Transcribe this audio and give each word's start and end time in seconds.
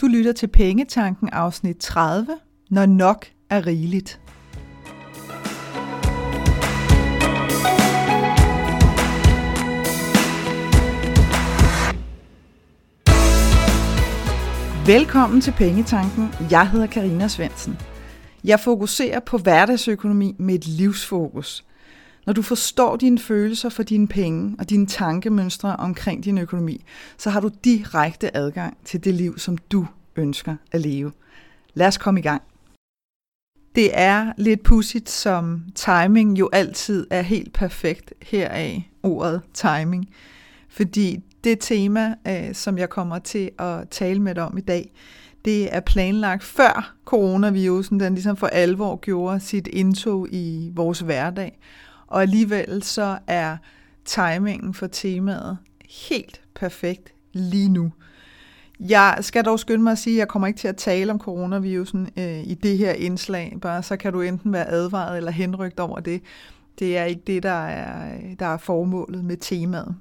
Du 0.00 0.06
lytter 0.06 0.32
til 0.32 0.46
Pengetanken 0.46 1.28
afsnit 1.28 1.76
30, 1.76 2.26
når 2.70 2.86
nok 2.86 3.26
er 3.50 3.66
rigeligt. 3.66 4.20
Velkommen 14.86 15.40
til 15.40 15.52
Pengetanken. 15.52 16.28
Jeg 16.50 16.70
hedder 16.70 16.86
Karina 16.86 17.28
Svensen. 17.28 17.78
Jeg 18.44 18.60
fokuserer 18.60 19.20
på 19.20 19.38
hverdagsøkonomi 19.38 20.34
med 20.38 20.54
et 20.54 20.66
livsfokus. 20.66 21.64
Når 22.26 22.32
du 22.32 22.42
forstår 22.42 22.96
dine 22.96 23.18
følelser 23.18 23.68
for 23.68 23.82
dine 23.82 24.08
penge 24.08 24.56
og 24.58 24.70
dine 24.70 24.86
tankemønstre 24.86 25.76
omkring 25.76 26.24
din 26.24 26.38
økonomi, 26.38 26.84
så 27.18 27.30
har 27.30 27.40
du 27.40 27.50
direkte 27.64 28.36
adgang 28.36 28.76
til 28.84 29.04
det 29.04 29.14
liv, 29.14 29.38
som 29.38 29.58
du 29.58 29.86
ønsker 30.16 30.56
at 30.72 30.80
leve. 30.80 31.12
Lad 31.74 31.86
os 31.86 31.98
komme 31.98 32.20
i 32.20 32.22
gang. 32.22 32.42
Det 33.74 33.90
er 33.92 34.32
lidt 34.36 34.62
pudsigt, 34.62 35.10
som 35.10 35.64
timing 35.74 36.38
jo 36.38 36.50
altid 36.52 37.06
er 37.10 37.22
helt 37.22 37.52
perfekt 37.52 38.12
heraf 38.22 38.90
ordet 39.02 39.42
timing. 39.54 40.08
Fordi 40.68 41.20
det 41.44 41.58
tema, 41.60 42.14
øh, 42.28 42.54
som 42.54 42.78
jeg 42.78 42.90
kommer 42.90 43.18
til 43.18 43.50
at 43.58 43.88
tale 43.88 44.20
med 44.20 44.34
dig 44.34 44.42
om 44.42 44.58
i 44.58 44.60
dag, 44.60 44.92
det 45.44 45.74
er 45.74 45.80
planlagt 45.80 46.44
før 46.44 46.94
coronavirusen, 47.04 48.00
den 48.00 48.14
ligesom 48.14 48.36
for 48.36 48.46
alvor 48.46 48.96
gjorde 48.96 49.40
sit 49.40 49.66
indtog 49.66 50.28
i 50.30 50.70
vores 50.74 51.00
hverdag. 51.00 51.58
Og 52.06 52.22
alligevel 52.22 52.82
så 52.82 53.18
er 53.26 53.56
timingen 54.04 54.74
for 54.74 54.86
temaet 54.86 55.58
helt 56.04 56.40
perfekt 56.54 57.12
lige 57.32 57.68
nu. 57.68 57.92
Jeg 58.80 59.18
skal 59.20 59.44
dog 59.44 59.60
skynde 59.60 59.82
mig 59.82 59.92
at 59.92 59.98
sige, 59.98 60.16
at 60.16 60.18
jeg 60.18 60.28
kommer 60.28 60.46
ikke 60.46 60.58
til 60.58 60.68
at 60.68 60.76
tale 60.76 61.12
om 61.12 61.18
coronavirusen 61.18 62.08
øh, 62.16 62.40
i 62.46 62.54
det 62.54 62.78
her 62.78 62.92
indslag, 62.92 63.56
bare 63.62 63.82
så 63.82 63.96
kan 63.96 64.12
du 64.12 64.20
enten 64.20 64.52
være 64.52 64.68
advaret 64.68 65.16
eller 65.16 65.30
henrygt 65.30 65.80
over 65.80 66.00
det. 66.00 66.22
Det 66.78 66.98
er 66.98 67.04
ikke 67.04 67.22
det, 67.26 67.42
der 67.42 67.66
er, 67.66 68.18
der 68.38 68.46
er 68.46 68.56
formålet 68.56 69.24
med 69.24 69.36
temaet. 69.36 69.96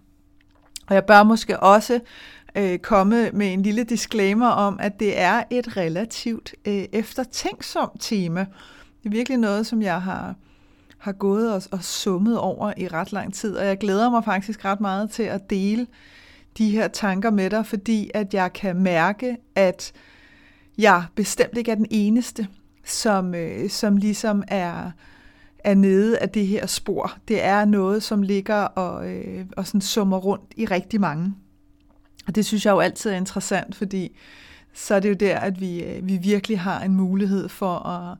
Og 0.87 0.95
jeg 0.95 1.05
bør 1.05 1.23
måske 1.23 1.59
også 1.59 1.99
øh, 2.55 2.79
komme 2.79 3.31
med 3.31 3.53
en 3.53 3.61
lille 3.61 3.83
disclaimer 3.83 4.47
om, 4.47 4.77
at 4.79 4.99
det 4.99 5.19
er 5.19 5.43
et 5.49 5.77
relativt 5.77 6.55
øh, 6.65 6.85
eftertænksomt 6.91 8.01
tema. 8.01 8.39
Det 9.03 9.05
er 9.05 9.09
virkelig 9.09 9.37
noget, 9.37 9.67
som 9.67 9.81
jeg 9.81 10.01
har, 10.01 10.35
har 11.03 11.11
gået 11.11 11.53
og, 11.53 11.61
og 11.71 11.83
summet 11.83 12.39
over 12.39 12.73
i 12.77 12.87
ret 12.87 13.11
lang 13.11 13.33
tid, 13.33 13.55
og 13.55 13.65
jeg 13.65 13.77
glæder 13.77 14.09
mig 14.09 14.23
faktisk 14.23 14.65
ret 14.65 14.81
meget 14.81 15.09
til 15.09 15.23
at 15.23 15.49
dele 15.49 15.87
de 16.57 16.69
her 16.69 16.87
tanker 16.87 17.31
med 17.31 17.49
dig, 17.49 17.65
fordi 17.65 18.11
at 18.13 18.33
jeg 18.33 18.53
kan 18.53 18.75
mærke, 18.75 19.37
at 19.55 19.93
jeg 20.77 21.03
bestemt 21.15 21.57
ikke 21.57 21.71
er 21.71 21.75
den 21.75 21.85
eneste, 21.91 22.47
som, 22.85 23.35
øh, 23.35 23.69
som 23.69 23.97
ligesom 23.97 24.43
er, 24.47 24.91
er 25.59 25.73
nede 25.73 26.19
af 26.19 26.29
det 26.29 26.47
her 26.47 26.65
spor. 26.65 27.17
Det 27.27 27.43
er 27.43 27.65
noget, 27.65 28.03
som 28.03 28.21
ligger 28.21 28.55
og, 28.55 29.11
øh, 29.11 29.45
og 29.57 29.67
sådan 29.67 29.81
summer 29.81 30.17
rundt 30.17 30.53
i 30.57 30.65
rigtig 30.65 31.01
mange. 31.01 31.33
Og 32.27 32.35
det 32.35 32.45
synes 32.45 32.65
jeg 32.65 32.71
jo 32.71 32.79
altid 32.79 33.11
er 33.11 33.15
interessant, 33.15 33.75
fordi 33.75 34.17
så 34.73 34.95
er 34.95 34.99
det 34.99 35.09
jo 35.09 35.13
der, 35.13 35.39
at 35.39 35.61
vi, 35.61 35.83
øh, 35.83 36.07
vi 36.07 36.17
virkelig 36.17 36.59
har 36.59 36.81
en 36.81 36.95
mulighed 36.95 37.49
for 37.49 37.75
at, 37.87 38.17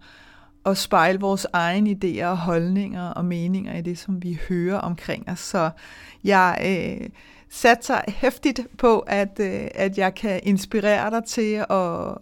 at 0.66 0.78
spejle 0.78 1.19
vores 1.19 1.47
egne 1.53 1.92
idéer 2.03 2.25
og 2.25 2.38
holdninger 2.38 3.09
og 3.09 3.25
meninger 3.25 3.78
i 3.78 3.81
det, 3.81 3.97
som 3.97 4.23
vi 4.23 4.39
hører 4.50 4.78
omkring 4.78 5.30
os. 5.30 5.39
Så 5.39 5.69
jeg 6.23 6.58
øh, 6.66 7.09
satser 7.50 8.02
hæftigt 8.08 8.61
på, 8.78 9.00
at, 9.00 9.39
øh, 9.39 9.67
at 9.75 9.97
jeg 9.97 10.16
kan 10.16 10.39
inspirere 10.44 11.09
dig 11.09 11.23
til 11.25 11.66
at 11.69 12.17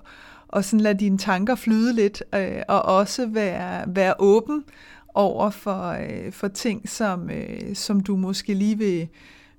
og 0.52 0.66
sådan 0.66 0.80
lade 0.80 1.00
dine 1.00 1.18
tanker 1.18 1.56
flyde 1.56 1.94
lidt, 1.94 2.24
øh, 2.36 2.62
og 2.68 2.82
også 2.82 3.26
være, 3.26 3.84
være 3.88 4.14
åben 4.20 4.64
over 5.14 5.50
for, 5.50 5.88
øh, 5.88 6.32
for 6.32 6.48
ting, 6.48 6.90
som, 6.90 7.30
øh, 7.30 7.76
som 7.76 8.00
du 8.00 8.16
måske 8.16 8.54
lige 8.54 8.78
vil, 8.78 9.08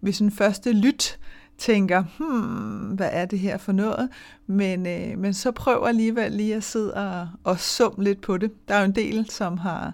ved 0.00 0.12
sådan 0.12 0.30
første 0.30 0.72
lyt 0.72 1.18
tænker, 1.62 2.04
hmm, 2.18 2.94
hvad 2.94 3.08
er 3.12 3.24
det 3.24 3.38
her 3.38 3.56
for 3.56 3.72
noget? 3.72 4.08
Men, 4.46 4.86
øh, 4.86 5.18
men 5.18 5.34
så 5.34 5.50
prøv 5.50 5.84
alligevel 5.86 6.32
lige 6.32 6.54
at 6.54 6.64
sidde 6.64 6.94
og, 6.94 7.28
og 7.44 7.60
sum 7.60 7.94
lidt 7.98 8.20
på 8.20 8.38
det. 8.38 8.68
Der 8.68 8.74
er 8.74 8.78
jo 8.78 8.84
en 8.84 8.94
del, 8.94 9.30
som 9.30 9.58
har, 9.58 9.92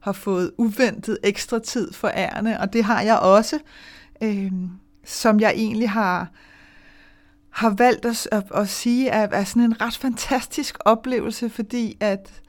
har 0.00 0.12
fået 0.12 0.50
uventet 0.58 1.18
ekstra 1.22 1.58
tid 1.58 1.92
for 1.92 2.10
ærne, 2.14 2.60
og 2.60 2.72
det 2.72 2.84
har 2.84 3.02
jeg 3.02 3.18
også, 3.18 3.58
øh, 4.22 4.52
som 5.04 5.40
jeg 5.40 5.52
egentlig 5.56 5.90
har, 5.90 6.28
har 7.50 7.70
valgt 7.70 8.04
at, 8.04 8.28
at, 8.32 8.44
at 8.54 8.68
sige 8.68 9.08
er, 9.08 9.28
er 9.32 9.44
sådan 9.44 9.62
en 9.62 9.80
ret 9.80 9.96
fantastisk 9.96 10.78
oplevelse, 10.84 11.50
fordi 11.50 11.96
at 12.00 12.42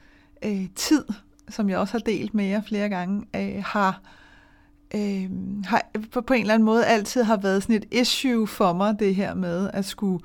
øh, 0.44 0.66
tid, 0.76 1.04
som 1.48 1.70
jeg 1.70 1.78
også 1.78 1.92
har 1.92 1.98
delt 1.98 2.34
med 2.34 2.44
jer 2.44 2.62
flere 2.62 2.88
gange, 2.88 3.26
øh, 3.36 3.64
har 3.66 4.00
øh, 4.94 5.30
har 5.64 5.82
på, 6.12 6.20
på 6.20 6.34
en 6.34 6.40
eller 6.40 6.54
anden 6.54 6.66
måde 6.66 6.86
altid 6.86 7.22
har 7.22 7.36
været 7.36 7.62
sådan 7.62 7.76
et 7.76 7.84
issue 7.90 8.46
for 8.46 8.72
mig, 8.72 8.96
det 8.98 9.14
her 9.14 9.34
med 9.34 9.70
at 9.72 9.84
skulle 9.84 10.24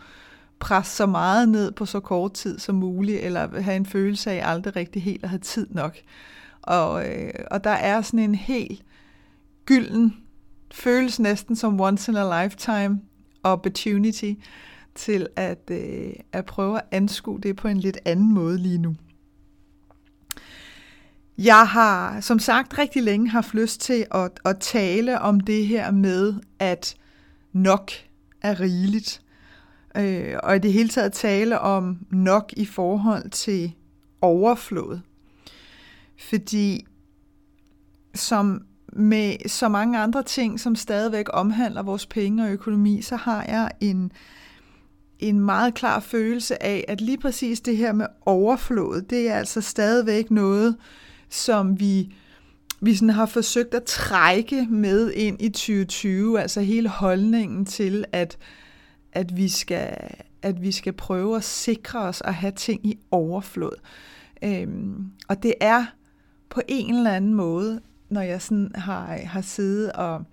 presse 0.60 0.96
så 0.96 1.06
meget 1.06 1.50
ned 1.50 1.72
på 1.72 1.86
så 1.86 2.00
kort 2.00 2.34
tid 2.34 2.60
som 2.60 2.76
muligt, 2.76 3.22
eller 3.22 3.62
have 3.62 3.76
en 3.76 3.86
følelse 3.86 4.32
af 4.32 4.52
aldrig 4.52 4.76
rigtig 4.76 5.04
helt 5.04 5.24
at 5.24 5.30
have 5.30 5.40
tid 5.40 5.68
nok. 5.70 5.98
Og, 6.62 7.08
øh, 7.08 7.34
og 7.52 7.64
der 7.64 7.70
er 7.70 8.02
sådan 8.02 8.20
en 8.20 8.36
helt 8.36 8.82
gylden, 9.66 10.18
føles 10.72 11.20
næsten 11.20 11.56
som 11.56 11.80
once 11.80 12.12
in 12.12 12.18
a 12.18 12.44
lifetime 12.44 13.02
opportunity 13.44 14.34
til 14.96 15.28
at, 15.36 15.62
øh, 15.72 16.14
at 16.32 16.46
prøve 16.46 16.78
at 16.78 16.84
anskue 16.92 17.40
det 17.40 17.56
på 17.56 17.68
en 17.68 17.78
lidt 17.78 17.98
anden 18.06 18.34
måde 18.34 18.58
lige 18.58 18.78
nu. 18.78 18.96
Jeg 21.38 21.68
har 21.68 22.22
som 22.22 22.40
sagt 22.40 22.78
rigtig 22.78 23.04
længe 23.04 23.30
haft 23.30 23.54
lyst 23.54 23.82
til 23.82 24.06
at, 24.12 24.32
at 24.46 24.60
tale 24.60 25.20
om 25.20 25.40
det 25.40 25.68
her 25.68 25.92
med, 25.92 26.34
at 26.60 26.96
nok 27.54 27.92
er 28.42 28.60
rigeligt. 28.60 29.22
Øh, 29.98 30.36
og 30.44 30.56
i 30.56 30.60
det 30.60 30.74
hele 30.74 30.90
taget 30.90 31.14
tale 31.14 31.60
om 31.60 31.98
nok 32.10 32.54
i 32.58 32.66
forhold 32.66 33.30
til 33.30 33.74
overflod. 34.22 35.00
Fordi 36.30 36.86
som 38.16 38.62
med 38.94 39.50
så 39.50 39.70
mange 39.70 40.00
andre 40.00 40.24
ting, 40.24 40.60
som 40.60 40.76
stadigvæk 40.76 41.26
omhandler 41.34 41.84
vores 41.84 42.06
penge 42.06 42.44
og 42.44 42.52
økonomi, 42.52 43.02
så 43.02 43.16
har 43.16 43.44
jeg 43.44 43.72
en, 43.82 44.12
en 45.20 45.40
meget 45.40 45.74
klar 45.74 46.00
følelse 46.00 46.64
af, 46.64 46.86
at 46.88 47.02
lige 47.02 47.18
præcis 47.18 47.62
det 47.62 47.78
her 47.78 47.94
med 47.94 48.06
overflod, 48.26 49.02
det 49.02 49.30
er 49.30 49.36
altså 49.36 49.62
stadigvæk 49.62 50.32
noget, 50.32 50.76
som 51.30 51.80
vi, 51.80 52.16
vi 52.82 52.96
sådan 52.96 53.10
har 53.10 53.26
forsøgt 53.26 53.74
at 53.74 53.84
trække 53.84 54.68
med 54.70 55.12
ind 55.12 55.42
i 55.42 55.50
2020, 55.50 56.42
altså 56.42 56.62
hele 56.62 56.90
holdningen 56.90 57.66
til, 57.66 58.06
at, 58.12 58.38
at, 59.12 59.38
vi, 59.38 59.50
skal, 59.50 59.98
at 60.42 60.62
vi 60.62 60.72
skal 60.72 60.94
prøve 60.94 61.36
at 61.36 61.44
sikre 61.44 62.00
os 62.00 62.22
at 62.26 62.34
have 62.34 62.52
ting 62.52 62.86
i 62.86 63.00
overflod. 63.12 63.76
Øhm, 64.44 65.12
og 65.28 65.44
det 65.44 65.54
er 65.62 65.86
på 66.50 66.62
en 66.68 66.96
eller 66.96 67.12
anden 67.12 67.34
måde, 67.34 67.82
når 68.10 68.22
jeg 68.22 68.42
sådan 68.42 68.72
har, 68.76 69.20
har 69.24 69.42
siddet 69.42 69.92
og, 69.92 70.24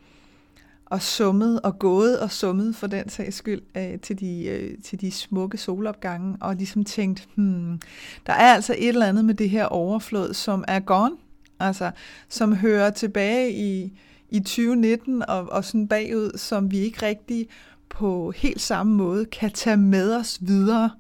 og 0.87 1.03
summet 1.03 1.61
og 1.61 1.79
gået 1.79 2.21
og 2.21 2.31
summet 2.31 2.77
for 2.77 2.87
den 2.87 3.09
sags 3.09 3.37
skyld 3.37 3.63
øh, 3.77 3.99
til, 3.99 4.21
de, 4.21 4.45
øh, 4.45 4.79
til 4.85 5.01
de 5.01 5.11
smukke 5.11 5.59
solopgange, 5.59 6.37
og 6.41 6.55
ligesom 6.55 6.85
tænkt, 6.85 7.29
hmm, 7.35 7.81
der 8.27 8.33
er 8.33 8.55
altså 8.55 8.75
et 8.79 8.89
eller 8.89 9.07
andet 9.07 9.25
med 9.25 9.35
det 9.35 9.51
her 9.51 9.65
overflod, 9.65 10.35
som 10.35 10.65
er 10.69 10.81
gone, 10.81 11.17
altså 11.61 11.91
som 12.29 12.57
hører 12.57 12.91
tilbage 12.91 13.53
i, 13.53 13.99
i 14.31 14.41
2019 14.41 15.23
og, 15.29 15.53
og 15.53 15.65
sådan 15.65 15.89
bagud, 15.89 16.39
som 16.39 16.71
vi 16.71 16.79
ikke 16.79 17.07
rigtig 17.07 17.49
på 17.89 18.33
helt 18.37 18.61
samme 18.61 18.95
måde 18.95 19.25
kan 19.25 19.51
tage 19.51 19.77
med 19.77 20.17
os 20.17 20.39
videre. 20.41 20.91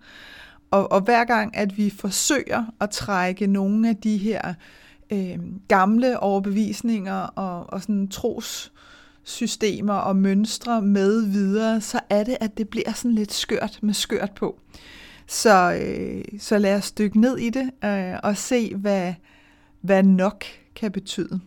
Og, 0.71 0.93
og 0.93 1.01
hver 1.01 1.25
gang, 1.25 1.57
at 1.57 1.77
vi 1.77 1.91
forsøger 1.91 2.65
at 2.81 2.91
trække 2.91 3.47
nogle 3.47 3.89
af 3.89 3.97
de 3.97 4.17
her 4.17 4.55
øh, 5.13 5.39
gamle 5.69 6.21
overbevisninger 6.21 7.15
og, 7.15 7.73
og 7.73 7.83
sådan 7.83 8.09
tros 8.09 8.73
systemer 9.25 9.95
og 9.95 10.17
mønstre 10.17 10.83
med 10.83 11.27
videre, 11.27 11.81
så 11.81 12.01
er 12.11 12.25
det, 12.25 12.37
at 12.41 12.59
det 12.59 12.69
bliver 12.69 12.93
sådan 12.93 13.15
lidt 13.15 13.33
skørt 13.33 13.79
med 13.83 13.95
skørt 13.95 14.31
på. 14.37 14.61
Så, 15.27 15.79
øh, 15.81 16.25
så 16.41 16.59
lad 16.59 16.77
os 16.77 16.93
dykke 16.93 17.21
ned 17.21 17.39
i 17.39 17.51
det 17.51 17.71
øh, 17.85 18.15
og 18.23 18.37
se, 18.37 18.75
hvad, 18.75 19.15
hvad 19.81 20.03
nok 20.03 20.45
kan 20.75 20.93
betyde. 20.93 21.41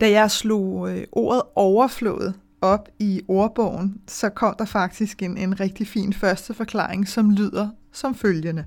Da 0.00 0.10
jeg 0.10 0.30
slog 0.30 0.90
øh, 0.90 1.04
ordet 1.12 1.42
overflået 1.54 2.34
op 2.60 2.88
i 2.98 3.20
ordbogen, 3.28 4.00
så 4.08 4.28
kom 4.28 4.54
der 4.58 4.64
faktisk 4.64 5.22
en, 5.22 5.36
en 5.36 5.60
rigtig 5.60 5.86
fin 5.88 6.12
første 6.12 6.54
forklaring, 6.54 7.08
som 7.08 7.30
lyder 7.30 7.68
som 7.92 8.14
følgende. 8.14 8.64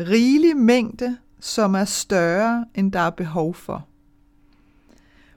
Rigelig 0.00 0.56
mængde, 0.56 1.16
som 1.40 1.74
er 1.74 1.84
større, 1.84 2.64
end 2.74 2.92
der 2.92 3.00
er 3.00 3.10
behov 3.10 3.54
for. 3.54 3.86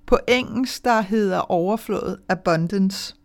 På 0.08 0.18
engelsk 0.28 0.86
der 0.86 1.02
hedder 1.02 1.52
overflod 1.52 2.18
abundance. 2.30 3.16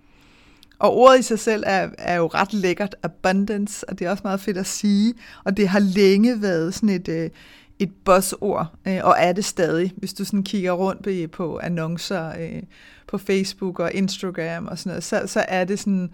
Og 0.79 0.97
ordet 0.97 1.19
i 1.19 1.23
sig 1.23 1.39
selv 1.39 1.63
er, 1.67 1.89
er 1.99 2.17
jo 2.17 2.27
ret 2.27 2.53
lækkert, 2.53 2.97
abundance, 3.03 3.89
og 3.89 3.99
det 3.99 4.07
er 4.07 4.11
også 4.11 4.21
meget 4.25 4.41
fedt 4.41 4.59
at 4.59 4.67
sige. 4.67 5.15
Og 5.45 5.57
det 5.57 5.69
har 5.69 5.79
længe 5.79 6.43
været 6.43 6.75
sådan 6.75 6.89
et, 6.89 7.09
øh, 7.09 7.31
et 7.79 7.91
buzzord, 8.05 8.67
øh, 8.89 9.01
og 9.03 9.15
er 9.19 9.33
det 9.33 9.45
stadig. 9.45 9.93
Hvis 9.97 10.15
du 10.15 10.25
sådan 10.25 10.43
kigger 10.43 10.73
rundt 10.73 11.31
på 11.31 11.61
annoncer 11.63 12.29
øh, 12.41 12.63
på 13.07 13.19
Facebook 13.19 13.79
og 13.79 13.93
Instagram 13.93 14.67
og 14.67 14.79
sådan 14.79 14.91
noget, 14.91 15.05
så, 15.05 15.23
så 15.27 15.45
er 15.49 15.65
det 15.65 15.79
sådan, 15.79 16.11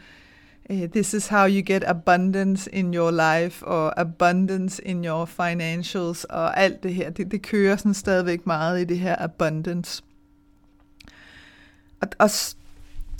this 0.70 1.15
is 1.15 1.26
how 1.26 1.47
you 1.47 1.62
get 1.67 1.85
abundance 1.85 2.75
in 2.75 2.94
your 2.94 3.11
life, 3.11 3.67
og 3.67 4.00
abundance 4.00 4.85
in 4.85 5.05
your 5.05 5.25
financials, 5.25 6.25
og 6.25 6.61
alt 6.61 6.82
det 6.82 6.94
her. 6.94 7.11
Det, 7.11 7.31
det 7.31 7.43
kører 7.43 7.76
sådan 7.76 7.94
stadigvæk 7.94 8.47
meget 8.47 8.81
i 8.81 8.85
det 8.85 8.99
her 8.99 9.17
abundance. 9.19 10.03
Og, 12.00 12.08
og 12.18 12.30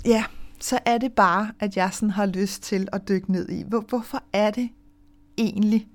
ja, 0.05 0.23
så 0.59 0.79
er 0.85 0.97
det 0.97 1.13
bare, 1.13 1.51
at 1.59 1.77
jeg 1.77 1.93
sådan 1.93 2.09
har 2.09 2.25
lyst 2.25 2.63
til 2.63 2.87
at 2.91 3.07
dykke 3.07 3.31
ned 3.31 3.49
i, 3.49 3.63
hvor, 3.67 3.81
hvorfor 3.81 4.23
er 4.33 4.51
det 4.51 4.69
egentlig, 5.37 5.87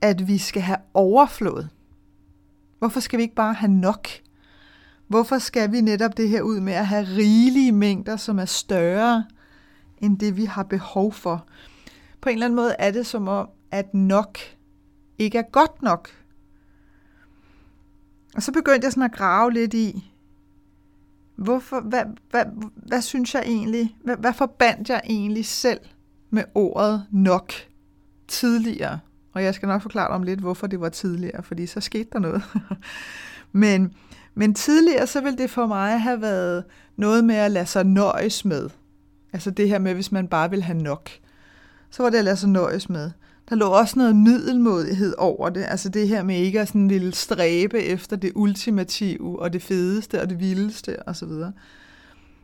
at 0.00 0.28
vi 0.28 0.38
skal 0.38 0.62
have 0.62 0.78
overflod? 0.94 1.66
Hvorfor 2.78 3.00
skal 3.00 3.16
vi 3.16 3.22
ikke 3.22 3.34
bare 3.34 3.54
have 3.54 3.72
nok? 3.72 4.08
Hvorfor 5.06 5.38
skal 5.38 5.72
vi 5.72 5.80
netop 5.80 6.16
det 6.16 6.28
her 6.28 6.42
ud 6.42 6.60
med 6.60 6.72
at 6.72 6.86
have 6.86 7.04
rigelige 7.04 7.72
mængder, 7.72 8.16
som 8.16 8.38
er 8.38 8.44
større 8.44 9.24
end 9.98 10.18
det, 10.18 10.36
vi 10.36 10.44
har 10.44 10.62
behov 10.62 11.12
for? 11.12 11.46
På 12.20 12.28
en 12.28 12.32
eller 12.32 12.46
anden 12.46 12.56
måde 12.56 12.74
er 12.78 12.90
det 12.90 13.06
som 13.06 13.28
om, 13.28 13.48
at 13.70 13.94
nok 13.94 14.38
ikke 15.18 15.38
er 15.38 15.50
godt 15.52 15.82
nok. 15.82 16.08
Og 18.34 18.42
så 18.42 18.52
begyndte 18.52 18.84
jeg 18.84 18.92
sådan 18.92 19.10
at 19.10 19.16
grave 19.16 19.52
lidt 19.52 19.74
i, 19.74 20.13
Hvorfor, 21.36 21.80
hvad, 21.80 22.04
hvad, 22.30 22.44
hvad 22.76 23.02
synes 23.02 23.34
jeg 23.34 23.42
egentlig, 23.46 23.96
hvad, 24.04 24.16
hvad 24.16 24.32
forbandt 24.32 24.88
jeg 24.88 25.00
egentlig 25.04 25.46
selv 25.46 25.80
med 26.30 26.44
ordet 26.54 27.06
nok 27.10 27.52
tidligere? 28.28 28.98
Og 29.32 29.44
jeg 29.44 29.54
skal 29.54 29.68
nok 29.68 29.82
forklare 29.82 30.08
om 30.08 30.22
lidt, 30.22 30.40
hvorfor 30.40 30.66
det 30.66 30.80
var 30.80 30.88
tidligere, 30.88 31.42
fordi 31.42 31.66
så 31.66 31.80
skete 31.80 32.08
der 32.12 32.18
noget. 32.18 32.42
men, 33.52 33.94
men 34.34 34.54
tidligere, 34.54 35.06
så 35.06 35.20
ville 35.20 35.38
det 35.38 35.50
for 35.50 35.66
mig 35.66 36.00
have 36.00 36.20
været 36.20 36.64
noget 36.96 37.24
med 37.24 37.34
at 37.34 37.50
lade 37.50 37.66
sig 37.66 37.84
nøjes 37.84 38.44
med. 38.44 38.70
Altså 39.32 39.50
det 39.50 39.68
her 39.68 39.78
med, 39.78 39.94
hvis 39.94 40.12
man 40.12 40.28
bare 40.28 40.50
vil 40.50 40.62
have 40.62 40.78
nok. 40.78 41.10
Så 41.90 42.02
var 42.02 42.10
det 42.10 42.18
at 42.18 42.24
lade 42.24 42.36
sig 42.36 42.48
nøjes 42.48 42.88
med. 42.88 43.10
Der 43.48 43.56
lå 43.56 43.66
også 43.66 43.98
noget 43.98 44.16
middelmodighed 44.16 45.14
over 45.18 45.48
det, 45.48 45.64
altså 45.68 45.88
det 45.88 46.08
her 46.08 46.22
med 46.22 46.36
ikke 46.36 46.60
at 46.60 46.68
sådan 46.68 46.90
ville 46.90 47.14
stræbe 47.14 47.80
efter 47.80 48.16
det 48.16 48.32
ultimative 48.34 49.42
og 49.42 49.52
det 49.52 49.62
fedeste 49.62 50.20
og 50.20 50.30
det 50.30 50.40
vildeste 50.40 51.08
osv. 51.08 51.28
Og, 51.28 51.52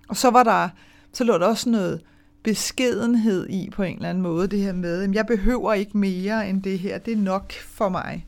og 0.09 0.17
så 0.17 0.31
var 0.31 0.43
der, 0.43 0.69
så 1.13 1.25
lå 1.25 1.39
der 1.39 1.47
også 1.47 1.71
noget 1.71 2.01
beskedenhed 2.43 3.49
i 3.49 3.71
på 3.71 3.83
en 3.83 3.97
eller 3.97 4.09
anden 4.09 4.23
måde, 4.23 4.49
det 4.49 4.61
her 4.61 4.73
med, 4.73 5.03
at 5.03 5.15
jeg 5.15 5.27
behøver 5.27 5.73
ikke 5.73 5.99
mere 5.99 6.49
end 6.49 6.63
det 6.63 6.79
her, 6.79 6.99
det 6.99 7.13
er 7.13 7.17
nok 7.17 7.53
for 7.53 7.89
mig. 7.89 8.27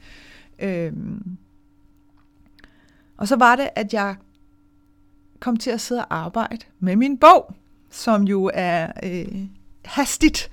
Øhm. 0.58 1.36
Og 3.16 3.28
så 3.28 3.36
var 3.36 3.56
det, 3.56 3.68
at 3.76 3.94
jeg 3.94 4.16
kom 5.40 5.56
til 5.56 5.70
at 5.70 5.80
sidde 5.80 6.00
og 6.00 6.16
arbejde 6.16 6.64
med 6.78 6.96
min 6.96 7.18
bog, 7.18 7.54
som 7.90 8.22
jo 8.22 8.50
er 8.54 8.92
øh, 9.02 9.44
hastigt 9.84 10.50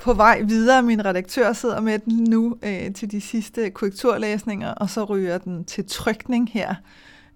på 0.00 0.14
vej 0.14 0.42
videre. 0.42 0.82
Min 0.82 1.04
redaktør 1.04 1.52
sidder 1.52 1.80
med 1.80 1.98
den 1.98 2.24
nu 2.24 2.56
øh, 2.62 2.94
til 2.94 3.10
de 3.10 3.20
sidste 3.20 3.70
korrekturlæsninger, 3.70 4.68
og 4.68 4.90
så 4.90 5.04
ryger 5.04 5.38
den 5.38 5.64
til 5.64 5.84
trykning 5.86 6.50
her 6.52 6.74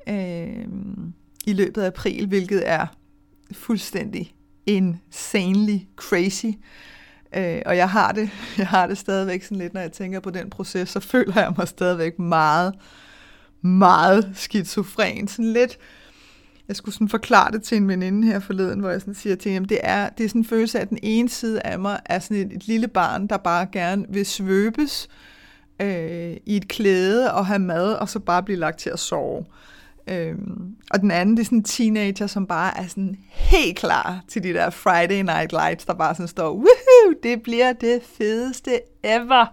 øh, 0.09 0.67
i 1.47 1.53
løbet 1.53 1.83
af 1.83 1.87
april, 1.87 2.27
hvilket 2.27 2.69
er 2.69 2.87
fuldstændig 3.53 4.35
insanely 4.67 5.79
crazy. 5.97 6.47
Øh, 7.37 7.63
og 7.67 7.77
jeg 7.77 7.91
har 7.91 8.13
det, 8.13 8.31
jeg 8.59 8.67
har 8.67 8.87
det 8.87 8.99
stadigvæk 8.99 9.43
sådan 9.43 9.59
lidt, 9.59 9.75
når 9.75 9.81
jeg 9.81 9.93
tænker 9.93 10.21
på 10.21 10.31
den 10.31 10.51
proces, 10.51 10.89
så 10.89 11.01
føler 11.01 11.41
jeg 11.41 11.53
mig 11.59 11.69
stadigvæk 11.69 12.19
meget, 12.19 12.75
meget 13.63 14.31
skizofren. 14.35 15.29
Sådan 15.29 15.53
lidt, 15.53 15.79
jeg 16.69 16.77
skulle 16.77 16.95
sådan 16.95 17.09
forklare 17.09 17.53
det 17.53 17.63
til 17.63 17.77
en 17.77 17.89
veninde 17.89 18.27
her 18.27 18.41
forleden, 18.41 18.81
hvor 18.81 18.91
jeg 18.91 19.01
sådan 19.01 19.15
siger 19.15 19.37
til 19.37 19.53
hende, 19.53 19.69
det 19.69 19.79
er, 19.83 20.09
det 20.09 20.25
er 20.25 20.29
sådan 20.29 20.41
en 20.41 20.45
følelse 20.47 20.79
af, 20.79 20.83
at 20.83 20.91
den 20.91 20.99
ene 21.03 21.29
side 21.29 21.61
af 21.61 21.79
mig 21.79 22.01
er 22.07 22.19
sådan 22.19 22.37
et, 22.37 22.53
et 22.53 22.67
lille 22.67 22.89
barn, 22.89 23.27
der 23.27 23.37
bare 23.37 23.67
gerne 23.73 24.05
vil 24.09 24.27
svøbes 24.27 25.09
øh, 25.81 26.37
i 26.47 26.57
et 26.57 26.69
klæde 26.69 27.35
og 27.35 27.47
have 27.47 27.59
mad, 27.59 27.93
og 27.93 28.09
så 28.09 28.19
bare 28.19 28.43
blive 28.43 28.59
lagt 28.59 28.79
til 28.79 28.91
at 28.91 28.99
sove. 28.99 29.45
Øhm, 30.09 30.77
og 30.91 31.01
den 31.01 31.11
anden, 31.11 31.37
det 31.37 31.43
er 31.43 31.45
sådan 31.45 31.59
en 31.59 31.65
teenager, 31.65 32.27
som 32.27 32.47
bare 32.47 32.79
er 32.79 32.87
sådan 32.87 33.17
helt 33.29 33.79
klar 33.79 34.21
til 34.29 34.43
de 34.43 34.53
der 34.53 34.71
Friday 34.71 35.23
Night 35.23 35.53
Lights, 35.53 35.85
der 35.85 35.95
bare 35.95 36.15
sådan 36.15 36.29
står, 36.29 36.51
woohoo, 36.51 37.15
det 37.23 37.43
bliver 37.43 37.73
det 37.73 38.03
fedeste 38.19 38.81
ever. 39.03 39.47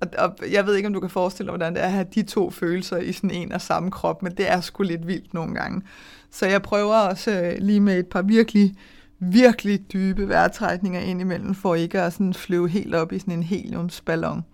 Og, 0.00 0.08
og 0.18 0.36
jeg 0.50 0.66
ved 0.66 0.76
ikke, 0.76 0.86
om 0.86 0.92
du 0.92 1.00
kan 1.00 1.10
forestille 1.10 1.46
dig, 1.46 1.56
hvordan 1.56 1.74
det 1.74 1.82
er 1.82 1.86
at 1.86 1.92
have 1.92 2.06
de 2.14 2.22
to 2.22 2.50
følelser 2.50 2.96
i 2.96 3.12
sådan 3.12 3.30
en 3.30 3.52
og 3.52 3.60
samme 3.60 3.90
krop, 3.90 4.22
men 4.22 4.32
det 4.32 4.50
er 4.50 4.60
sgu 4.60 4.82
lidt 4.82 5.06
vildt 5.06 5.34
nogle 5.34 5.54
gange. 5.54 5.82
Så 6.30 6.46
jeg 6.46 6.62
prøver 6.62 6.94
også 6.94 7.30
øh, 7.30 7.58
lige 7.58 7.80
med 7.80 7.98
et 7.98 8.06
par 8.06 8.22
virkelig, 8.22 8.74
virkelig 9.18 9.92
dybe 9.92 10.28
vejrtrækninger 10.28 11.00
ind 11.00 11.20
imellem, 11.20 11.54
for 11.54 11.74
ikke 11.74 12.00
at 12.00 12.12
sådan 12.12 12.34
flyve 12.34 12.68
helt 12.68 12.94
op 12.94 13.12
i 13.12 13.18
sådan 13.18 13.34
en 13.34 13.42
heliumsballon. 13.42 14.44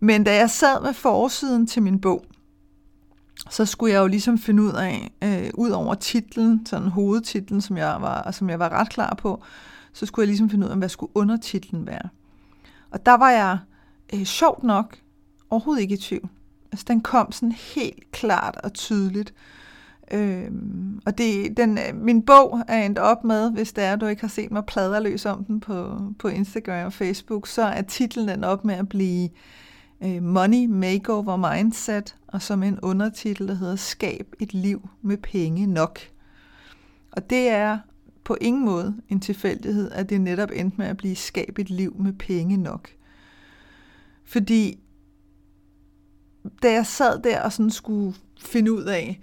Men 0.00 0.24
da 0.24 0.36
jeg 0.36 0.50
sad 0.50 0.82
med 0.82 0.92
forsiden 0.92 1.66
til 1.66 1.82
min 1.82 2.00
bog, 2.00 2.24
så 3.50 3.64
skulle 3.64 3.92
jeg 3.92 4.00
jo 4.00 4.06
ligesom 4.06 4.38
finde 4.38 4.62
ud 4.62 4.72
af, 4.72 5.10
øh, 5.24 5.50
ud 5.54 5.70
over 5.70 5.94
titlen, 5.94 6.66
sådan 6.66 6.88
hovedtitlen, 6.88 7.60
som 7.60 7.76
jeg, 7.76 7.96
var, 8.00 8.30
som 8.30 8.50
jeg 8.50 8.58
var 8.58 8.68
ret 8.68 8.90
klar 8.90 9.14
på, 9.14 9.42
så 9.92 10.06
skulle 10.06 10.24
jeg 10.24 10.28
ligesom 10.28 10.50
finde 10.50 10.66
ud 10.66 10.70
af, 10.70 10.78
hvad 10.78 10.88
skulle 10.88 11.16
undertitlen 11.16 11.86
være. 11.86 12.08
Og 12.90 13.06
der 13.06 13.16
var 13.16 13.30
jeg 13.30 13.58
øh, 14.14 14.24
sjovt 14.24 14.62
nok 14.62 14.96
overhovedet 15.50 15.82
ikke 15.82 15.94
i 15.94 15.98
tvivl. 15.98 16.28
Altså 16.72 16.84
den 16.88 17.00
kom 17.00 17.32
sådan 17.32 17.52
helt 17.52 18.10
klart 18.12 18.56
og 18.64 18.72
tydeligt. 18.72 19.34
Øh, 20.10 20.50
og 21.06 21.18
det, 21.18 21.56
den, 21.56 21.78
øh, 21.78 21.94
min 21.94 22.22
bog 22.22 22.60
er 22.68 22.84
endt 22.84 22.98
op 22.98 23.24
med, 23.24 23.50
hvis 23.50 23.72
det 23.72 23.84
er, 23.84 23.96
du 23.96 24.06
ikke 24.06 24.20
har 24.20 24.28
set 24.28 24.50
mig 24.50 24.64
pladerløs 24.66 25.26
om 25.26 25.44
den 25.44 25.60
på, 25.60 25.98
på 26.18 26.28
Instagram 26.28 26.86
og 26.86 26.92
Facebook, 26.92 27.46
så 27.46 27.62
er 27.62 27.82
titlen 27.82 28.28
den 28.28 28.44
op 28.44 28.64
med 28.64 28.74
at 28.74 28.88
blive 28.88 29.28
øh, 30.04 30.22
Money 30.22 30.66
Makeover 30.66 31.54
Mindset, 31.54 32.16
og 32.26 32.42
som 32.42 32.62
en 32.62 32.80
undertitel, 32.80 33.48
der 33.48 33.54
hedder 33.54 33.76
Skab 33.76 34.26
et 34.38 34.54
liv 34.54 34.88
med 35.02 35.16
penge 35.16 35.66
nok. 35.66 35.98
Og 37.12 37.30
det 37.30 37.48
er 37.48 37.78
på 38.24 38.36
ingen 38.40 38.64
måde 38.64 38.96
en 39.08 39.20
tilfældighed, 39.20 39.90
at 39.90 40.10
det 40.10 40.20
netop 40.20 40.50
endte 40.54 40.76
med 40.78 40.86
at 40.86 40.96
blive 40.96 41.16
Skab 41.16 41.58
et 41.58 41.70
liv 41.70 41.96
med 41.98 42.12
penge 42.12 42.56
nok. 42.56 42.88
Fordi 44.24 44.78
da 46.62 46.72
jeg 46.72 46.86
sad 46.86 47.22
der 47.22 47.42
og 47.42 47.52
sådan 47.52 47.70
skulle 47.70 48.16
finde 48.40 48.72
ud 48.72 48.84
af, 48.84 49.20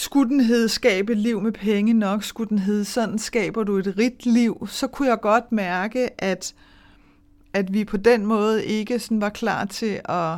skulle 0.00 0.30
den 0.30 0.40
hedde 0.40 0.68
skabe 0.68 1.12
et 1.12 1.18
liv 1.18 1.40
med 1.40 1.52
penge 1.52 1.92
nok, 1.92 2.24
skulle 2.24 2.48
den 2.48 2.58
hedde 2.58 2.84
sådan 2.84 3.18
skaber 3.18 3.64
du 3.64 3.76
et 3.76 3.94
rigt 3.98 4.26
liv, 4.26 4.68
så 4.70 4.86
kunne 4.86 5.08
jeg 5.08 5.20
godt 5.20 5.52
mærke, 5.52 6.22
at, 6.22 6.54
at 7.52 7.72
vi 7.72 7.84
på 7.84 7.96
den 7.96 8.26
måde 8.26 8.64
ikke 8.64 8.98
sådan 8.98 9.20
var 9.20 9.28
klar 9.28 9.64
til 9.64 10.00
at, 10.04 10.36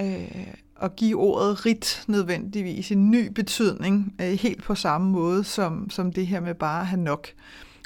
øh, 0.00 0.46
at 0.82 0.96
give 0.96 1.18
ordet 1.18 1.66
rigt 1.66 2.04
nødvendigvis 2.08 2.92
en 2.92 3.10
ny 3.10 3.28
betydning, 3.32 4.14
øh, 4.20 4.32
helt 4.32 4.62
på 4.62 4.74
samme 4.74 5.10
måde 5.10 5.44
som, 5.44 5.90
som 5.90 6.12
det 6.12 6.26
her 6.26 6.40
med 6.40 6.54
bare 6.54 6.80
at 6.80 6.86
have 6.86 7.00
nok. 7.00 7.28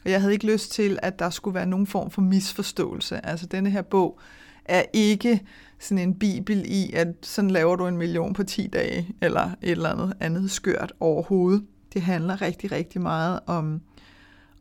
Og 0.05 0.11
jeg 0.11 0.21
havde 0.21 0.33
ikke 0.33 0.53
lyst 0.53 0.73
til, 0.73 0.99
at 1.03 1.19
der 1.19 1.31
skulle 1.31 1.55
være 1.55 1.67
nogen 1.67 1.87
form 1.87 2.11
for 2.11 2.23
misforståelse. 2.23 3.27
Altså 3.27 3.47
denne 3.47 3.71
her 3.71 3.83
bog 3.83 4.19
er 4.65 4.83
ikke 4.93 5.41
sådan 5.78 6.09
en 6.09 6.14
bibel 6.14 6.62
i, 6.66 6.92
at 6.92 7.09
sådan 7.23 7.50
laver 7.50 7.76
du 7.76 7.87
en 7.87 7.97
million 7.97 8.33
på 8.33 8.42
10 8.42 8.66
dage, 8.66 9.14
eller 9.21 9.50
et 9.62 9.71
eller 9.71 9.88
andet 9.88 10.12
andet 10.21 10.50
skørt 10.50 10.92
overhovedet. 11.00 11.64
Det 11.95 12.02
handler 12.02 12.42
rigtig, 12.42 12.73
rigtig 12.73 13.00
meget 13.00 13.40
om, 13.47 13.80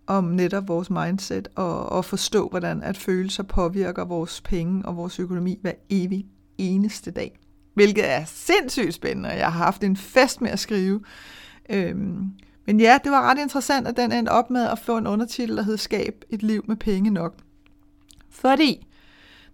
om 0.07 0.23
netop 0.23 0.67
vores 0.67 0.89
mindset, 0.89 1.47
og, 1.55 1.89
og 1.89 2.05
forstå, 2.05 2.49
hvordan 2.49 2.83
at 2.83 2.97
følelser 2.97 3.43
påvirker 3.43 4.05
vores 4.05 4.41
penge 4.41 4.85
og 4.85 4.97
vores 4.97 5.19
økonomi 5.19 5.59
hver 5.61 5.73
evig 5.89 6.25
eneste 6.57 7.11
dag. 7.11 7.39
Hvilket 7.73 8.11
er 8.11 8.25
sindssygt 8.25 8.93
spændende, 8.93 9.29
og 9.29 9.37
jeg 9.37 9.51
har 9.51 9.63
haft 9.63 9.83
en 9.83 9.97
fest 9.97 10.41
med 10.41 10.49
at 10.49 10.59
skrive. 10.59 11.01
Øhm, 11.69 12.31
men 12.65 12.79
ja, 12.79 12.97
det 13.03 13.11
var 13.11 13.21
ret 13.21 13.37
interessant, 13.41 13.87
at 13.87 13.97
den 13.97 14.11
endte 14.11 14.29
op 14.29 14.49
med 14.49 14.67
at 14.67 14.79
få 14.79 14.97
en 14.97 15.07
undertitel, 15.07 15.57
der 15.57 15.63
hed 15.63 15.77
Skab 15.77 16.23
et 16.29 16.43
liv 16.43 16.65
med 16.67 16.75
penge 16.75 17.09
nok. 17.09 17.35
Fordi 18.29 18.87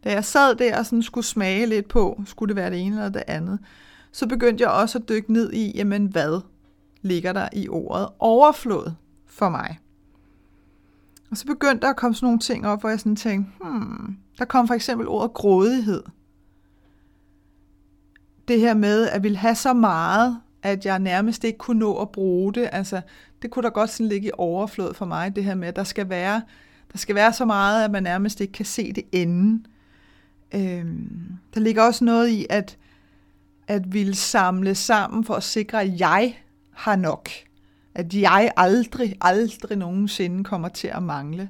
da 0.04 0.12
jeg 0.12 0.26
sad 0.26 0.56
der 0.56 0.78
og 0.78 0.86
sådan 0.86 1.04
skulle 1.04 1.26
smage 1.26 1.66
lidt 1.66 1.88
på, 1.88 2.22
skulle 2.26 2.50
det 2.50 2.56
være 2.56 2.70
det 2.70 2.82
ene 2.82 2.96
eller 2.96 3.10
det 3.10 3.24
andet, 3.28 3.60
så 4.12 4.28
begyndte 4.28 4.62
jeg 4.62 4.72
også 4.72 4.98
at 4.98 5.10
dykke 5.10 5.34
ned 5.34 5.54
i, 5.54 5.72
jamen 5.76 6.06
hvad 6.06 6.42
ligger 7.02 7.34
der 7.34 7.50
i 7.54 7.70
ordet 7.70 8.08
overflod 8.20 8.92
for 9.28 9.50
mig? 9.50 9.80
Og 11.32 11.38
så 11.38 11.46
begyndte 11.46 11.82
der 11.82 11.90
at 11.90 11.96
komme 11.96 12.16
sådan 12.16 12.26
nogle 12.26 12.40
ting 12.40 12.68
op, 12.68 12.80
hvor 12.80 12.90
jeg 12.90 13.00
sådan 13.00 13.16
tænkte, 13.16 13.52
hmm, 13.64 14.18
der 14.40 14.46
kom 14.46 14.68
for 14.68 14.74
eksempel 14.74 15.08
ordet 15.08 15.34
grådighed. 15.34 16.04
Det 18.48 18.60
her 18.60 18.74
med 18.74 19.08
at 19.08 19.24
vil 19.24 19.38
have 19.38 19.56
så 19.56 19.74
meget, 19.74 20.42
at 20.64 20.86
jeg 20.86 21.00
nærmest 21.00 21.44
ikke 21.44 21.58
kunne 21.58 21.80
nå 21.80 22.02
at 22.02 22.10
bruge 22.10 22.54
det. 22.54 22.70
Altså, 22.72 23.02
det 23.42 23.52
kunne 23.52 23.64
da 23.64 23.70
godt 23.70 23.90
sådan 23.90 24.08
ligge 24.08 24.28
i 24.28 24.32
overflod 24.38 24.94
for 24.94 25.06
mig, 25.06 25.36
det 25.36 25.44
her 25.44 25.56
med, 25.56 25.68
at 25.68 25.76
der 25.76 25.84
skal 25.84 26.10
være, 26.10 26.42
der 26.92 26.98
skal 26.98 27.16
være 27.16 27.34
så 27.34 27.46
meget, 27.46 27.86
at 27.86 27.92
man 27.92 28.04
nærmest 28.04 28.42
ikke 28.42 28.54
kan 28.54 28.66
se 28.66 28.94
det 28.94 29.04
ende. 29.12 29.64
Øhm, 30.54 31.38
der 31.54 31.60
ligger 31.60 31.84
også 31.84 32.06
noget 32.06 32.30
i, 32.30 32.46
at, 32.50 32.78
at 33.68 33.94
ville 33.94 34.16
samle 34.16 34.76
sammen 34.76 35.24
for 35.24 35.34
at 35.34 35.44
sikre, 35.44 35.82
at 35.82 36.00
jeg 36.00 36.38
har 36.72 36.96
nok. 36.96 37.30
At 37.96 38.14
jeg 38.14 38.52
aldrig, 38.58 39.16
aldrig 39.22 39.78
nogensinde 39.78 40.44
kommer 40.44 40.70
til 40.70 40.88
at 40.88 41.04
mangle. 41.04 41.50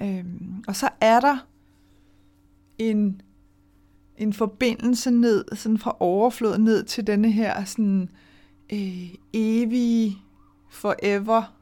Øhm, 0.00 0.64
og 0.68 0.76
så 0.76 0.88
er 1.00 1.20
der 1.20 1.46
en, 2.78 3.20
en 4.16 4.32
forbindelse 4.32 5.10
ned, 5.10 5.44
sådan 5.54 5.78
fra 5.78 5.96
overflod 6.00 6.58
ned 6.58 6.84
til 6.84 7.06
denne 7.06 7.30
her 7.30 7.64
sådan 7.64 8.08
øh, 8.72 9.14
evige, 9.32 10.18
forever 10.70 11.56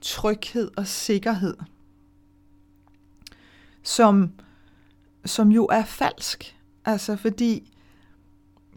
tryghed 0.00 0.70
og 0.76 0.86
sikkerhed, 0.86 1.56
som, 3.82 4.32
som 5.24 5.52
jo 5.52 5.66
er 5.66 5.84
falsk. 5.84 6.56
Altså 6.84 7.16
fordi 7.16 7.72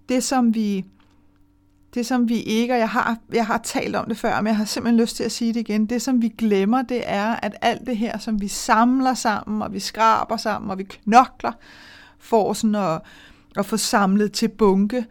det, 0.10 0.24
som 0.24 0.56
vi 0.56 0.86
det 1.94 2.06
som 2.06 2.30
vi 2.30 2.42
ikke, 2.42 2.74
og 2.74 2.80
jeg 2.80 2.90
har, 2.90 3.18
jeg 3.34 3.46
har 3.46 3.58
talt 3.58 3.96
om 3.96 4.06
det 4.08 4.18
før, 4.18 4.42
men 4.42 4.48
jeg 4.48 4.58
har 4.58 4.66
simpelthen 4.66 5.02
lyst 5.02 5.16
til 5.16 5.24
at 5.24 5.32
sige 5.32 5.54
det 5.54 5.60
igen, 5.60 5.86
det 5.86 6.02
som 6.02 6.22
vi 6.22 6.28
glemmer, 6.28 6.82
det 6.82 7.02
er, 7.06 7.36
at 7.36 7.56
alt 7.62 7.88
det 7.88 7.98
her, 7.98 8.18
som 8.18 8.42
vi 8.42 8.48
samler 8.48 9.14
sammen, 9.14 9.62
og 9.62 9.74
vi 9.74 9.80
skraber 9.80 10.38
sammen, 10.38 10.72
og 10.72 10.78
vi 10.78 10.84
knokler, 10.84 11.52
for 12.20 12.54
sådan 12.54 12.76
at, 12.76 13.02
at 13.58 13.66
få 13.66 13.78
samlet 13.78 14.32
til 14.32 14.48
bunke, 14.48 15.06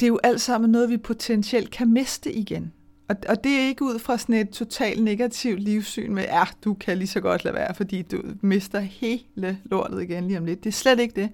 det 0.00 0.06
er 0.06 0.08
jo 0.08 0.18
alt 0.22 0.40
sammen 0.40 0.70
noget, 0.70 0.90
vi 0.90 0.96
potentielt 0.96 1.70
kan 1.70 1.92
miste 1.92 2.32
igen. 2.32 2.72
Og, 3.12 3.18
og 3.28 3.44
det 3.44 3.52
er 3.52 3.68
ikke 3.68 3.84
ud 3.84 3.98
fra 3.98 4.18
sådan 4.18 4.34
et 4.34 4.50
totalt 4.50 5.04
negativt 5.04 5.60
livssyn 5.60 6.14
med, 6.14 6.22
ja, 6.22 6.44
du 6.64 6.74
kan 6.74 6.98
lige 6.98 7.08
så 7.08 7.20
godt 7.20 7.44
lade 7.44 7.54
være, 7.54 7.74
fordi 7.74 8.02
du 8.02 8.22
mister 8.40 8.80
hele 8.80 9.58
lortet 9.64 10.02
igen 10.02 10.26
lige 10.26 10.38
om 10.38 10.44
lidt. 10.44 10.64
Det 10.64 10.70
er 10.70 10.72
slet 10.72 11.00
ikke 11.00 11.20
det. 11.20 11.30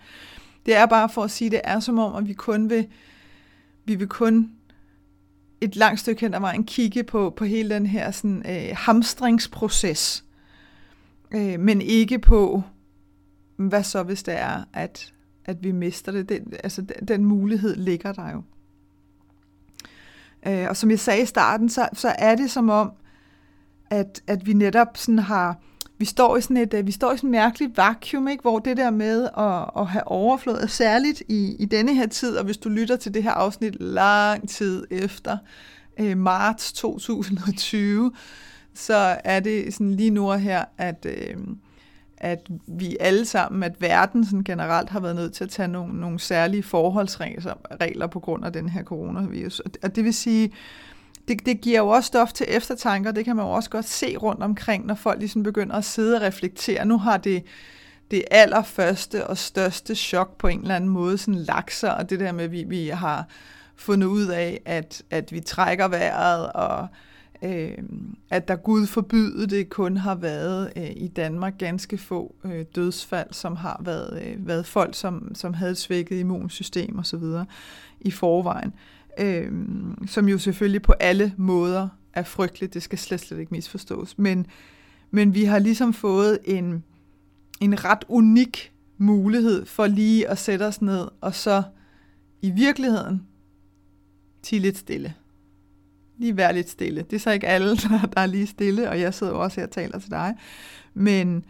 Det 0.66 0.76
er 0.76 0.86
bare 0.86 1.08
for 1.08 1.22
at 1.22 1.30
sige, 1.30 1.50
det 1.50 1.60
er 1.64 1.80
som 1.80 1.98
om, 1.98 2.14
at 2.14 2.28
vi 2.28 2.32
kun 2.32 2.70
vil, 2.70 2.86
vi 3.84 3.94
vil 3.94 4.08
kun 4.08 4.50
et 5.60 5.76
langt 5.76 6.00
stykke 6.00 6.20
hen 6.20 6.34
ad 6.34 6.40
vejen 6.40 6.64
kigge 6.64 7.02
på, 7.02 7.30
på 7.30 7.44
hele 7.44 7.74
den 7.74 7.86
her 7.86 8.10
sådan, 8.10 8.42
øh, 8.48 8.76
hamstringsproces, 8.76 10.24
øh, 11.34 11.60
men 11.60 11.80
ikke 11.80 12.18
på, 12.18 12.62
hvad 13.56 13.82
så 13.82 14.02
hvis 14.02 14.22
det 14.22 14.38
er, 14.38 14.64
at, 14.72 15.12
at 15.44 15.62
vi 15.62 15.72
mister 15.72 16.12
det? 16.12 16.28
det 16.28 16.42
altså, 16.64 16.82
den, 16.82 17.08
den 17.08 17.24
mulighed 17.24 17.76
ligger 17.76 18.12
der 18.12 18.30
jo. 18.30 18.42
Øh, 20.46 20.66
og 20.68 20.76
som 20.76 20.90
jeg 20.90 21.00
sagde 21.00 21.22
i 21.22 21.26
starten, 21.26 21.68
så, 21.68 21.88
så 21.92 22.14
er 22.18 22.34
det 22.34 22.50
som 22.50 22.68
om, 22.68 22.92
at, 23.90 24.22
at 24.26 24.46
vi 24.46 24.52
netop 24.52 24.96
sådan 24.96 25.18
har, 25.18 25.56
vi 25.98 26.04
står 26.04 26.36
i 26.36 26.40
sådan 26.40 26.56
et, 26.56 26.74
øh, 26.74 26.86
vi 26.86 26.92
står 26.92 27.12
i 27.12 27.16
sådan 27.16 27.28
et 27.28 27.30
mærkeligt 27.30 27.76
vakuum, 27.76 28.28
ikke? 28.28 28.42
hvor 28.42 28.58
det 28.58 28.76
der 28.76 28.90
med 28.90 29.28
at, 29.38 29.80
at 29.82 29.86
have 29.86 30.08
overflod, 30.08 30.68
særligt 30.68 31.22
i, 31.28 31.56
i 31.58 31.64
denne 31.64 31.94
her 31.94 32.06
tid, 32.06 32.36
og 32.36 32.44
hvis 32.44 32.56
du 32.56 32.68
lytter 32.68 32.96
til 32.96 33.14
det 33.14 33.22
her 33.22 33.30
afsnit 33.30 33.76
lang 33.80 34.48
tid 34.48 34.86
efter 34.90 35.38
øh, 36.00 36.16
marts 36.16 36.72
2020, 36.72 38.12
så 38.74 39.16
er 39.24 39.40
det 39.40 39.74
sådan 39.74 39.94
lige 39.94 40.10
nu 40.10 40.30
her, 40.30 40.64
at, 40.78 41.06
øh, 41.08 41.36
at 42.20 42.48
vi 42.66 42.96
alle 43.00 43.24
sammen, 43.24 43.62
at 43.62 43.80
verden 43.80 44.24
sådan 44.24 44.44
generelt 44.44 44.90
har 44.90 45.00
været 45.00 45.16
nødt 45.16 45.32
til 45.32 45.44
at 45.44 45.50
tage 45.50 45.68
nogle, 45.68 46.00
nogle 46.00 46.20
særlige 46.20 46.62
forholdsregler 46.62 48.06
på 48.06 48.20
grund 48.20 48.44
af 48.44 48.52
den 48.52 48.68
her 48.68 48.84
coronavirus. 48.84 49.60
Og 49.82 49.96
det 49.96 50.04
vil 50.04 50.14
sige, 50.14 50.52
det, 51.28 51.46
det 51.46 51.60
giver 51.60 51.78
jo 51.78 51.88
også 51.88 52.06
stof 52.06 52.32
til 52.32 52.46
eftertanker, 52.48 53.12
det 53.12 53.24
kan 53.24 53.36
man 53.36 53.44
jo 53.44 53.50
også 53.50 53.70
godt 53.70 53.88
se 53.88 54.16
rundt 54.16 54.42
omkring, 54.42 54.86
når 54.86 54.94
folk 54.94 55.18
ligesom 55.18 55.42
begynder 55.42 55.76
at 55.76 55.84
sidde 55.84 56.16
og 56.16 56.22
reflektere. 56.22 56.84
Nu 56.84 56.98
har 56.98 57.16
det 57.16 57.44
det 58.10 58.24
allerførste 58.30 59.26
og 59.26 59.38
største 59.38 59.94
chok 59.94 60.38
på 60.38 60.46
en 60.48 60.60
eller 60.60 60.76
anden 60.76 60.90
måde 60.90 61.18
sådan 61.18 61.40
lagt 61.40 61.72
sig, 61.72 61.96
og 61.96 62.10
det 62.10 62.20
der 62.20 62.32
med, 62.32 62.44
at 62.44 62.52
vi, 62.52 62.64
vi 62.68 62.88
har 62.88 63.24
fundet 63.76 64.06
ud 64.06 64.26
af, 64.26 64.60
at, 64.64 65.02
at 65.10 65.32
vi 65.32 65.40
trækker 65.40 65.88
vejret, 65.88 66.52
og 66.52 66.86
øh, 67.42 67.78
at 68.30 68.48
der 68.48 68.56
Gud 68.56 68.86
forbyde 68.86 69.46
det 69.46 69.70
kun 69.70 69.96
har 69.96 70.14
været 70.14 70.72
øh, 70.76 70.90
i 70.96 71.08
Danmark 71.08 71.58
ganske 71.58 71.98
få 71.98 72.34
øh, 72.44 72.64
dødsfald, 72.74 73.32
som 73.32 73.56
har 73.56 73.80
været, 73.84 74.22
øh, 74.22 74.46
været 74.46 74.66
folk, 74.66 74.94
som, 74.94 75.34
som 75.34 75.54
havde 75.54 75.74
svækket 75.74 76.20
immunsystem 76.20 76.98
osv. 76.98 77.22
i 78.00 78.10
forvejen. 78.10 78.72
Øh, 79.20 79.52
som 80.06 80.28
jo 80.28 80.38
selvfølgelig 80.38 80.82
på 80.82 80.92
alle 80.92 81.34
måder 81.36 81.88
er 82.12 82.22
frygteligt, 82.22 82.74
det 82.74 82.82
skal 82.82 82.98
slet, 82.98 83.20
slet 83.20 83.38
ikke 83.38 83.54
misforstås. 83.54 84.18
Men, 84.18 84.46
men 85.10 85.34
vi 85.34 85.44
har 85.44 85.58
ligesom 85.58 85.92
fået 85.92 86.38
en, 86.44 86.84
en 87.60 87.84
ret 87.84 88.04
unik 88.08 88.72
mulighed 88.98 89.66
for 89.66 89.86
lige 89.86 90.28
at 90.28 90.38
sætte 90.38 90.66
os 90.66 90.82
ned, 90.82 91.08
og 91.20 91.34
så 91.34 91.62
i 92.42 92.50
virkeligheden 92.50 93.22
til 94.42 94.62
lidt 94.62 94.78
stille 94.78 95.14
lige 96.18 96.36
være 96.36 96.54
lidt 96.54 96.70
stille. 96.70 97.02
Det 97.02 97.16
er 97.16 97.20
så 97.20 97.30
ikke 97.30 97.46
alle, 97.46 97.76
der, 97.76 98.08
er 98.16 98.26
lige 98.26 98.46
stille, 98.46 98.90
og 98.90 99.00
jeg 99.00 99.14
sidder 99.14 99.32
jo 99.32 99.42
også 99.42 99.60
her 99.60 99.66
og 99.66 99.72
taler 99.72 99.98
til 99.98 100.10
dig. 100.10 100.34
Men, 100.94 101.44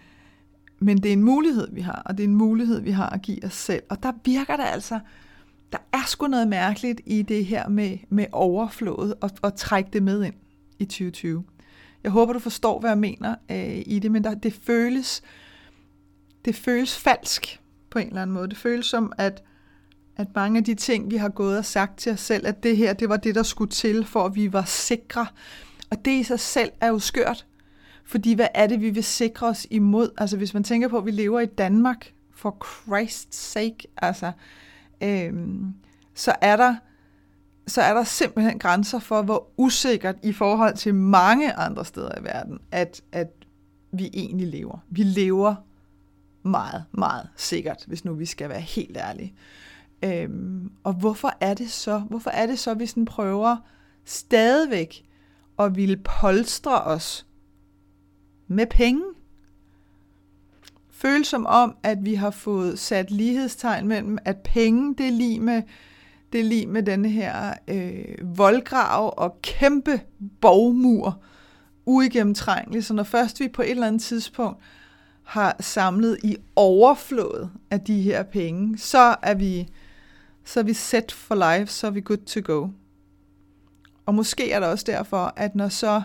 men 0.78 0.96
det 0.96 1.08
er 1.08 1.12
en 1.12 1.22
mulighed, 1.22 1.68
vi 1.72 1.80
har, 1.80 2.02
og 2.04 2.18
det 2.18 2.24
er 2.24 2.28
en 2.28 2.36
mulighed, 2.36 2.80
vi 2.80 2.90
har 2.90 3.10
at 3.10 3.22
give 3.22 3.44
os 3.44 3.54
selv. 3.54 3.82
Og 3.88 4.02
der 4.02 4.12
virker 4.24 4.56
det 4.56 4.64
altså, 4.64 5.00
der 5.72 5.78
er 5.92 6.06
sgu 6.06 6.26
noget 6.26 6.48
mærkeligt 6.48 7.00
i 7.06 7.22
det 7.22 7.46
her 7.46 7.68
med, 7.68 7.98
med 8.08 8.26
overflået 8.32 9.14
og, 9.20 9.30
og 9.42 9.56
trække 9.56 9.90
det 9.92 10.02
med 10.02 10.24
ind 10.24 10.34
i 10.78 10.84
2020. 10.84 11.44
Jeg 12.04 12.12
håber, 12.12 12.32
du 12.32 12.38
forstår, 12.38 12.80
hvad 12.80 12.90
jeg 12.90 12.98
mener 12.98 13.34
øh, 13.50 13.82
i 13.86 13.98
det, 13.98 14.12
men 14.12 14.24
der, 14.24 14.34
det 14.34 14.52
føles 14.52 15.22
det 16.44 16.56
føles 16.56 16.98
falsk 16.98 17.60
på 17.90 17.98
en 17.98 18.08
eller 18.08 18.22
anden 18.22 18.34
måde. 18.34 18.48
Det 18.48 18.56
føles 18.56 18.86
som, 18.86 19.12
at 19.18 19.42
at 20.18 20.26
mange 20.34 20.58
af 20.58 20.64
de 20.64 20.74
ting, 20.74 21.10
vi 21.10 21.16
har 21.16 21.28
gået 21.28 21.58
og 21.58 21.64
sagt 21.64 21.98
til 21.98 22.12
os 22.12 22.20
selv, 22.20 22.46
at 22.46 22.62
det 22.62 22.76
her, 22.76 22.92
det 22.92 23.08
var 23.08 23.16
det, 23.16 23.34
der 23.34 23.42
skulle 23.42 23.70
til, 23.70 24.04
for 24.04 24.24
at 24.24 24.34
vi 24.34 24.52
var 24.52 24.64
sikre. 24.64 25.26
Og 25.90 26.04
det 26.04 26.10
i 26.10 26.22
sig 26.22 26.40
selv 26.40 26.70
er 26.80 26.88
jo 26.88 26.98
skørt. 26.98 27.46
Fordi 28.04 28.34
hvad 28.34 28.48
er 28.54 28.66
det, 28.66 28.80
vi 28.80 28.90
vil 28.90 29.04
sikre 29.04 29.46
os 29.46 29.66
imod? 29.70 30.10
Altså 30.18 30.36
hvis 30.36 30.54
man 30.54 30.64
tænker 30.64 30.88
på, 30.88 30.98
at 30.98 31.06
vi 31.06 31.10
lever 31.10 31.40
i 31.40 31.46
Danmark, 31.46 32.12
for 32.34 32.56
Christ's 32.64 33.26
sake, 33.30 33.88
altså, 33.96 34.32
øhm, 35.00 35.74
så 36.14 36.34
er 36.40 36.56
der 36.56 36.76
så 37.66 37.82
er 37.82 37.94
der 37.94 38.04
simpelthen 38.04 38.58
grænser 38.58 38.98
for, 38.98 39.22
hvor 39.22 39.48
usikkert 39.56 40.16
i 40.22 40.32
forhold 40.32 40.76
til 40.76 40.94
mange 40.94 41.52
andre 41.52 41.84
steder 41.84 42.20
i 42.20 42.24
verden, 42.24 42.58
at, 42.70 43.02
at 43.12 43.28
vi 43.92 44.10
egentlig 44.12 44.48
lever. 44.48 44.78
Vi 44.90 45.02
lever 45.02 45.54
meget, 46.42 46.84
meget 46.92 47.28
sikkert, 47.36 47.84
hvis 47.86 48.04
nu 48.04 48.14
vi 48.14 48.26
skal 48.26 48.48
være 48.48 48.60
helt 48.60 48.96
ærlige. 48.96 49.34
Øhm, 50.02 50.72
og 50.84 50.92
hvorfor 50.92 51.32
er 51.40 51.54
det 51.54 51.70
så? 51.70 51.98
Hvorfor 51.98 52.30
er 52.30 52.46
det 52.46 52.58
så, 52.58 52.70
at 52.70 52.78
vi 52.78 52.86
sådan 52.86 53.04
prøver 53.04 53.56
stadigvæk 54.04 55.04
at 55.58 55.76
ville 55.76 55.96
polstre 55.96 56.82
os 56.82 57.26
med 58.46 58.66
penge? 58.66 59.02
Føles 60.90 61.26
som 61.26 61.46
om, 61.46 61.76
at 61.82 61.98
vi 62.04 62.14
har 62.14 62.30
fået 62.30 62.78
sat 62.78 63.10
lighedstegn 63.10 63.88
mellem, 63.88 64.18
at 64.24 64.36
penge 64.36 64.94
det 64.94 65.06
er 65.06 65.12
lige 65.12 65.40
med, 65.40 65.62
det 66.32 66.40
er 66.40 66.44
lige 66.44 66.66
med 66.66 66.82
den 66.82 67.04
her 67.04 67.54
øh, 67.68 68.38
voldgrav 68.38 69.14
og 69.16 69.42
kæmpe 69.42 70.00
borgmur, 70.40 71.22
uigennemtrængelig. 71.86 72.84
Så 72.84 72.94
når 72.94 73.02
først 73.02 73.40
vi 73.40 73.48
på 73.48 73.62
et 73.62 73.70
eller 73.70 73.86
andet 73.86 74.02
tidspunkt 74.02 74.58
har 75.22 75.56
samlet 75.60 76.18
i 76.24 76.36
overflod 76.56 77.48
af 77.70 77.80
de 77.80 78.02
her 78.02 78.22
penge, 78.22 78.78
så 78.78 79.16
er 79.22 79.34
vi 79.34 79.68
så 80.48 80.60
er 80.60 80.64
vi 80.64 80.74
set 80.74 81.12
for 81.12 81.34
life, 81.34 81.72
så 81.72 81.86
er 81.86 81.90
vi 81.90 82.00
good 82.00 82.26
to 82.26 82.40
go. 82.44 82.68
Og 84.06 84.14
måske 84.14 84.52
er 84.52 84.60
det 84.60 84.68
også 84.68 84.84
derfor, 84.86 85.32
at 85.36 85.54
når 85.54 85.68
så 85.68 86.02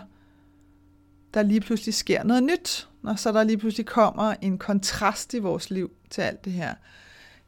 der 1.34 1.42
lige 1.42 1.60
pludselig 1.60 1.94
sker 1.94 2.24
noget 2.24 2.42
nyt, 2.42 2.88
når 3.02 3.14
så 3.14 3.32
der 3.32 3.44
lige 3.44 3.58
pludselig 3.58 3.86
kommer 3.86 4.34
en 4.42 4.58
kontrast 4.58 5.34
i 5.34 5.38
vores 5.38 5.70
liv 5.70 5.90
til 6.10 6.22
alt 6.22 6.44
det 6.44 6.52
her, 6.52 6.74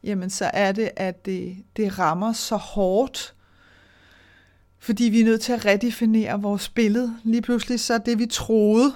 jamen 0.02 0.30
så 0.30 0.50
er 0.54 0.72
det, 0.72 0.90
at 0.96 1.26
det, 1.26 1.56
det 1.76 1.98
rammer 1.98 2.32
så 2.32 2.56
hårdt, 2.56 3.34
fordi 4.78 5.04
vi 5.04 5.20
er 5.20 5.24
nødt 5.24 5.40
til 5.40 5.52
at 5.52 5.64
redefinere 5.64 6.42
vores 6.42 6.68
billede. 6.68 7.16
Lige 7.24 7.42
pludselig 7.42 7.80
så 7.80 7.98
det, 7.98 8.18
vi 8.18 8.26
troede, 8.26 8.94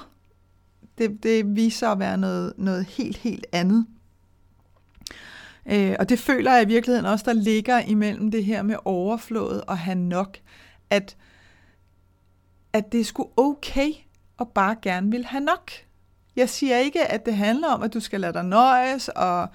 det, 0.99 1.23
det 1.23 1.57
viser 1.57 1.89
at 1.89 1.99
være 1.99 2.19
noget, 2.19 2.53
noget 2.57 2.85
helt, 2.85 3.17
helt 3.17 3.47
andet. 3.53 3.87
Øh, 5.71 5.97
og 5.99 6.09
det 6.09 6.19
føler 6.19 6.53
jeg 6.53 6.63
i 6.63 6.67
virkeligheden 6.67 7.07
også, 7.07 7.25
der 7.25 7.33
ligger 7.33 7.81
imellem 7.81 8.31
det 8.31 8.45
her 8.45 8.63
med 8.63 8.77
overflået 8.85 9.65
og 9.65 9.79
have 9.79 9.99
nok, 9.99 10.37
at, 10.91 11.17
at 12.73 12.93
det 12.93 13.01
er 13.01 13.05
sgu 13.05 13.31
okay 13.37 13.91
at 14.41 14.49
bare 14.49 14.77
gerne 14.83 15.11
vil 15.11 15.25
have 15.25 15.45
nok. 15.45 15.71
Jeg 16.37 16.49
siger 16.49 16.77
ikke, 16.77 17.07
at 17.07 17.27
det 17.27 17.37
handler 17.37 17.69
om, 17.69 17.83
at 17.83 17.95
du 17.95 18.01
skal 18.01 18.21
lade 18.21 18.33
dig 18.33 18.45
nøjes, 18.45 19.09
og 19.09 19.49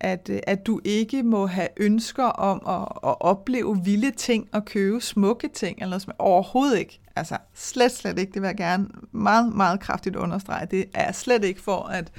at, 0.00 0.30
at 0.46 0.66
du 0.66 0.80
ikke 0.84 1.22
må 1.22 1.46
have 1.46 1.68
ønsker 1.76 2.24
om 2.24 2.82
at, 2.82 3.10
at 3.10 3.20
opleve 3.20 3.84
vilde 3.84 4.10
ting 4.10 4.48
og 4.52 4.64
købe 4.64 5.00
smukke 5.00 5.48
ting, 5.48 5.82
eller 5.82 5.90
noget 6.06 6.16
overhovedet 6.18 6.78
ikke. 6.78 7.00
Altså 7.16 7.36
slet, 7.54 7.92
slet 7.92 8.18
ikke. 8.18 8.32
Det 8.32 8.42
vil 8.42 8.48
jeg 8.48 8.56
gerne 8.56 8.88
meget, 9.12 9.54
meget 9.54 9.80
kraftigt 9.80 10.16
understrege. 10.16 10.66
Det 10.66 10.84
er 10.94 11.12
slet 11.12 11.44
ikke 11.44 11.60
for 11.60 11.82
at, 11.82 12.12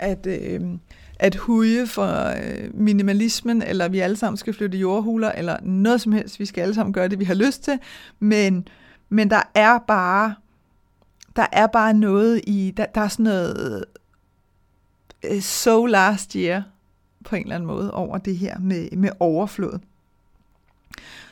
at, 0.00 0.26
øh, 0.26 0.60
at 1.24 1.34
huge 1.34 1.86
for 1.86 2.26
øh, 2.28 2.74
minimalismen, 2.74 3.62
eller 3.62 3.88
vi 3.88 3.98
alle 3.98 4.16
sammen 4.16 4.36
skal 4.36 4.54
flytte 4.54 4.78
jordhuler, 4.78 5.32
eller 5.32 5.56
noget 5.62 6.00
som 6.00 6.12
helst. 6.12 6.40
Vi 6.40 6.46
skal 6.46 6.62
alle 6.62 6.74
sammen 6.74 6.92
gøre 6.92 7.08
det, 7.08 7.18
vi 7.18 7.24
har 7.24 7.34
lyst 7.34 7.62
til. 7.62 7.78
Men, 8.18 8.68
men 9.08 9.30
der 9.30 9.42
er 9.54 9.78
bare 9.78 10.34
der 11.36 11.46
er 11.52 11.66
bare 11.66 11.94
noget 11.94 12.40
i, 12.46 12.72
der, 12.76 12.86
der 12.86 13.00
er 13.00 13.08
sådan 13.08 13.24
noget 13.24 13.84
uh, 15.30 15.40
so 15.40 15.86
last 15.86 16.32
year 16.32 16.62
på 17.24 17.36
en 17.36 17.42
eller 17.42 17.54
anden 17.54 17.66
måde 17.66 17.94
over 17.94 18.18
det 18.18 18.36
her 18.36 18.58
med, 18.58 18.90
med 18.96 19.10
overflod. 19.20 19.78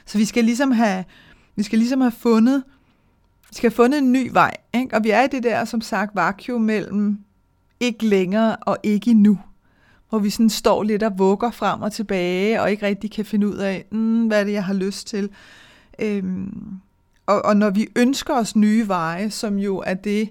Så 0.06 0.18
vi 0.18 0.24
skal 0.24 0.44
ligesom 0.44 0.70
have, 0.70 1.04
vi 1.56 1.62
skal 1.62 1.78
ligesom 1.78 2.00
have 2.00 2.12
fundet, 2.12 2.64
vi 3.48 3.54
skal 3.54 3.70
have 3.70 3.76
fundet 3.76 3.98
en 3.98 4.12
ny 4.12 4.30
vej, 4.32 4.56
ikke? 4.74 4.96
og 4.96 5.04
vi 5.04 5.10
er 5.10 5.22
i 5.22 5.28
det 5.28 5.42
der, 5.42 5.64
som 5.64 5.80
sagt, 5.80 6.14
vakuum 6.14 6.60
mellem 6.60 7.18
ikke 7.80 8.06
længere 8.06 8.56
og 8.56 8.78
ikke 8.82 9.14
nu, 9.14 9.38
hvor 10.12 10.18
vi 10.18 10.30
sådan 10.30 10.50
står 10.50 10.82
lidt 10.82 11.02
og 11.02 11.18
vugger 11.18 11.50
frem 11.50 11.82
og 11.82 11.92
tilbage, 11.92 12.62
og 12.62 12.70
ikke 12.70 12.86
rigtig 12.86 13.12
kan 13.12 13.24
finde 13.24 13.48
ud 13.48 13.56
af, 13.56 13.84
mm, 13.90 14.26
hvad 14.26 14.40
er 14.40 14.44
det, 14.44 14.52
jeg 14.52 14.64
har 14.64 14.74
lyst 14.74 15.06
til. 15.06 15.30
Øhm, 15.98 16.80
og, 17.26 17.44
og 17.44 17.56
når 17.56 17.70
vi 17.70 17.88
ønsker 17.96 18.34
os 18.34 18.56
nye 18.56 18.88
veje, 18.88 19.30
som 19.30 19.58
jo 19.58 19.78
er 19.78 19.94
det, 19.94 20.30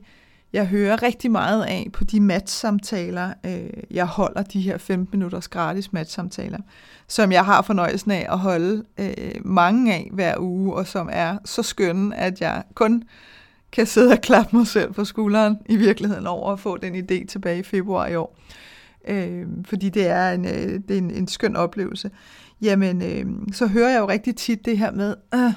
jeg 0.53 0.65
hører 0.65 1.03
rigtig 1.03 1.31
meget 1.31 1.63
af 1.63 1.87
på 1.93 2.03
de 2.03 2.19
matchsamtaler, 2.19 3.33
øh, 3.45 3.69
jeg 3.91 4.05
holder, 4.05 4.43
de 4.43 4.61
her 4.61 4.77
15 4.77 5.19
minutters 5.19 5.47
gratis 5.47 5.93
matchsamtaler, 5.93 6.59
som 7.07 7.31
jeg 7.31 7.45
har 7.45 7.61
fornøjelsen 7.61 8.11
af 8.11 8.27
at 8.29 8.39
holde 8.39 8.83
øh, 8.97 9.31
mange 9.45 9.93
af 9.93 10.09
hver 10.13 10.35
uge, 10.39 10.73
og 10.73 10.87
som 10.87 11.09
er 11.11 11.37
så 11.45 11.63
skønne, 11.63 12.15
at 12.15 12.41
jeg 12.41 12.63
kun 12.73 13.03
kan 13.71 13.85
sidde 13.85 14.11
og 14.11 14.21
klappe 14.21 14.57
mig 14.57 14.67
selv 14.67 14.93
på 14.93 15.05
skulderen 15.05 15.57
i 15.65 15.75
virkeligheden 15.75 16.27
over 16.27 16.53
at 16.53 16.59
få 16.59 16.77
den 16.77 16.95
idé 16.95 17.25
tilbage 17.25 17.59
i 17.59 17.63
februar 17.63 18.07
i 18.07 18.15
år. 18.15 18.37
Øh, 19.07 19.47
fordi 19.65 19.89
det 19.89 20.07
er 20.07 20.31
en, 20.31 20.45
øh, 20.45 20.81
det 20.87 20.91
er 20.91 20.97
en, 20.97 21.11
en 21.11 21.27
skøn 21.27 21.55
oplevelse. 21.55 22.11
Jamen, 22.61 23.01
øh, 23.01 23.53
så 23.53 23.67
hører 23.67 23.89
jeg 23.89 23.99
jo 23.99 24.07
rigtig 24.07 24.35
tit 24.35 24.65
det 24.65 24.77
her 24.77 24.91
med, 24.91 25.15
øh, 25.33 25.53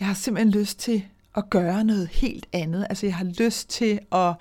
jeg 0.00 0.06
har 0.06 0.14
simpelthen 0.14 0.60
lyst 0.60 0.78
til 0.78 1.04
at 1.36 1.50
gøre 1.50 1.84
noget 1.84 2.08
helt 2.08 2.46
andet. 2.52 2.86
Altså 2.90 3.06
jeg 3.06 3.14
har 3.14 3.24
lyst 3.24 3.70
til 3.70 4.00
at, 4.12 4.34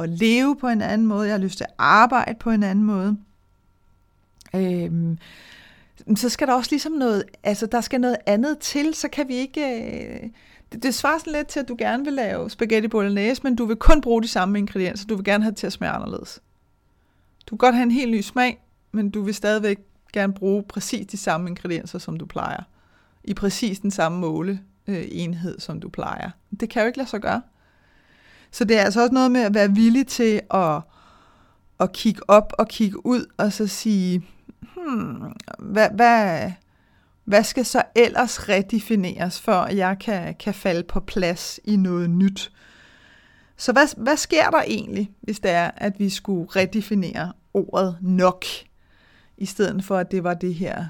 at 0.00 0.08
leve 0.08 0.56
på 0.56 0.68
en 0.68 0.82
anden 0.82 1.06
måde. 1.06 1.26
Jeg 1.26 1.34
har 1.34 1.42
lyst 1.42 1.56
til 1.56 1.64
at 1.64 1.74
arbejde 1.78 2.34
på 2.40 2.50
en 2.50 2.62
anden 2.62 2.84
måde. 2.84 3.16
Øh, 4.54 5.16
så 6.16 6.28
skal 6.28 6.46
der 6.46 6.54
også 6.54 6.70
ligesom 6.70 6.92
noget, 6.92 7.24
altså 7.42 7.66
der 7.66 7.80
skal 7.80 8.00
noget 8.00 8.16
andet 8.26 8.58
til, 8.58 8.94
så 8.94 9.08
kan 9.08 9.28
vi 9.28 9.34
ikke... 9.34 9.60
Øh, 9.60 10.30
det, 10.72 10.82
det 10.82 10.94
svarer 10.94 11.18
sådan 11.18 11.32
lidt 11.32 11.48
til, 11.48 11.60
at 11.60 11.68
du 11.68 11.76
gerne 11.78 12.04
vil 12.04 12.12
lave 12.12 12.50
spaghetti 12.50 12.88
bolognese, 12.88 13.42
men 13.42 13.56
du 13.56 13.64
vil 13.64 13.76
kun 13.76 14.00
bruge 14.00 14.22
de 14.22 14.28
samme 14.28 14.58
ingredienser. 14.58 15.06
Du 15.06 15.16
vil 15.16 15.24
gerne 15.24 15.44
have 15.44 15.50
det 15.50 15.58
til 15.58 15.66
at 15.66 15.72
smage 15.72 15.92
anderledes. 15.92 16.40
Du 17.46 17.56
kan 17.56 17.58
godt 17.58 17.74
have 17.74 17.82
en 17.82 17.90
helt 17.90 18.10
ny 18.10 18.20
smag, 18.20 18.62
men 18.92 19.10
du 19.10 19.22
vil 19.22 19.34
stadigvæk 19.34 19.78
gerne 20.12 20.32
bruge 20.32 20.62
præcis 20.62 21.06
de 21.06 21.16
samme 21.16 21.48
ingredienser, 21.48 21.98
som 21.98 22.16
du 22.16 22.26
plejer. 22.26 22.62
I 23.24 23.34
præcis 23.34 23.80
den 23.80 23.90
samme 23.90 24.18
måle 24.18 24.60
øh, 24.86 25.04
enhed, 25.10 25.60
som 25.60 25.80
du 25.80 25.88
plejer. 25.88 26.30
Det 26.60 26.70
kan 26.70 26.82
jo 26.82 26.86
ikke 26.86 26.98
lade 26.98 27.08
sig 27.08 27.20
gøre. 27.20 27.42
Så 28.50 28.64
det 28.64 28.78
er 28.78 28.82
altså 28.82 29.00
også 29.00 29.14
noget 29.14 29.30
med 29.30 29.40
at 29.40 29.54
være 29.54 29.74
villig 29.74 30.06
til 30.06 30.40
at, 30.50 30.80
at 31.80 31.92
kigge 31.92 32.30
op 32.30 32.52
og 32.58 32.68
kigge 32.68 33.06
ud, 33.06 33.26
og 33.36 33.52
så 33.52 33.66
sige, 33.66 34.26
hmm, 34.76 35.32
hvad, 35.58 35.88
hvad, 35.94 36.52
hvad 37.24 37.44
skal 37.44 37.64
så 37.64 37.82
ellers 37.94 38.48
redefineres, 38.48 39.40
før 39.40 39.66
jeg 39.66 39.96
kan, 40.00 40.34
kan 40.34 40.54
falde 40.54 40.82
på 40.82 41.00
plads 41.00 41.60
i 41.64 41.76
noget 41.76 42.10
nyt? 42.10 42.52
Så 43.56 43.72
hvad, 43.72 43.96
hvad 43.96 44.16
sker 44.16 44.50
der 44.50 44.62
egentlig, 44.66 45.10
hvis 45.20 45.40
det 45.40 45.50
er, 45.50 45.70
at 45.76 45.98
vi 45.98 46.10
skulle 46.10 46.48
redefinere 46.56 47.32
ordet 47.54 47.96
nok, 48.00 48.44
i 49.36 49.46
stedet 49.46 49.84
for 49.84 49.96
at 49.96 50.10
det 50.10 50.24
var 50.24 50.34
det 50.34 50.54
her 50.54 50.86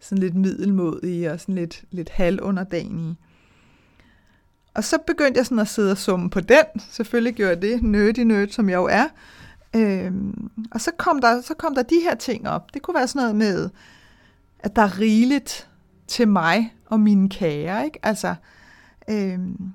sådan 0.00 0.18
lidt 0.18 0.34
middelmodige 0.34 1.32
og 1.32 1.40
sådan 1.40 1.54
lidt, 1.54 1.84
lidt 1.90 2.10
halvunderdanige. 2.10 3.16
Og 4.74 4.84
så 4.84 4.98
begyndte 5.06 5.38
jeg 5.38 5.46
sådan 5.46 5.58
at 5.58 5.68
sidde 5.68 5.90
og 5.90 5.98
summe 5.98 6.30
på 6.30 6.40
den. 6.40 6.64
Selvfølgelig 6.90 7.34
gjorde 7.34 7.50
jeg 7.50 7.62
det, 7.62 7.82
nerdy 7.82 8.18
nerd, 8.18 8.48
som 8.48 8.68
jeg 8.68 8.76
jo 8.76 8.86
er. 8.86 9.06
Øhm, 9.76 10.50
og 10.70 10.80
så 10.80 10.90
kom, 10.98 11.20
der, 11.20 11.40
så 11.40 11.54
kom 11.54 11.74
der 11.74 11.82
de 11.82 12.00
her 12.02 12.14
ting 12.14 12.48
op. 12.48 12.74
Det 12.74 12.82
kunne 12.82 12.94
være 12.94 13.08
sådan 13.08 13.20
noget 13.20 13.36
med, 13.36 13.70
at 14.58 14.76
der 14.76 14.82
er 14.82 14.98
rigeligt 14.98 15.68
til 16.06 16.28
mig 16.28 16.74
og 16.86 17.00
mine 17.00 17.28
kære. 17.28 17.84
Ikke? 17.84 17.98
Altså, 18.02 18.34
øhm, 19.08 19.72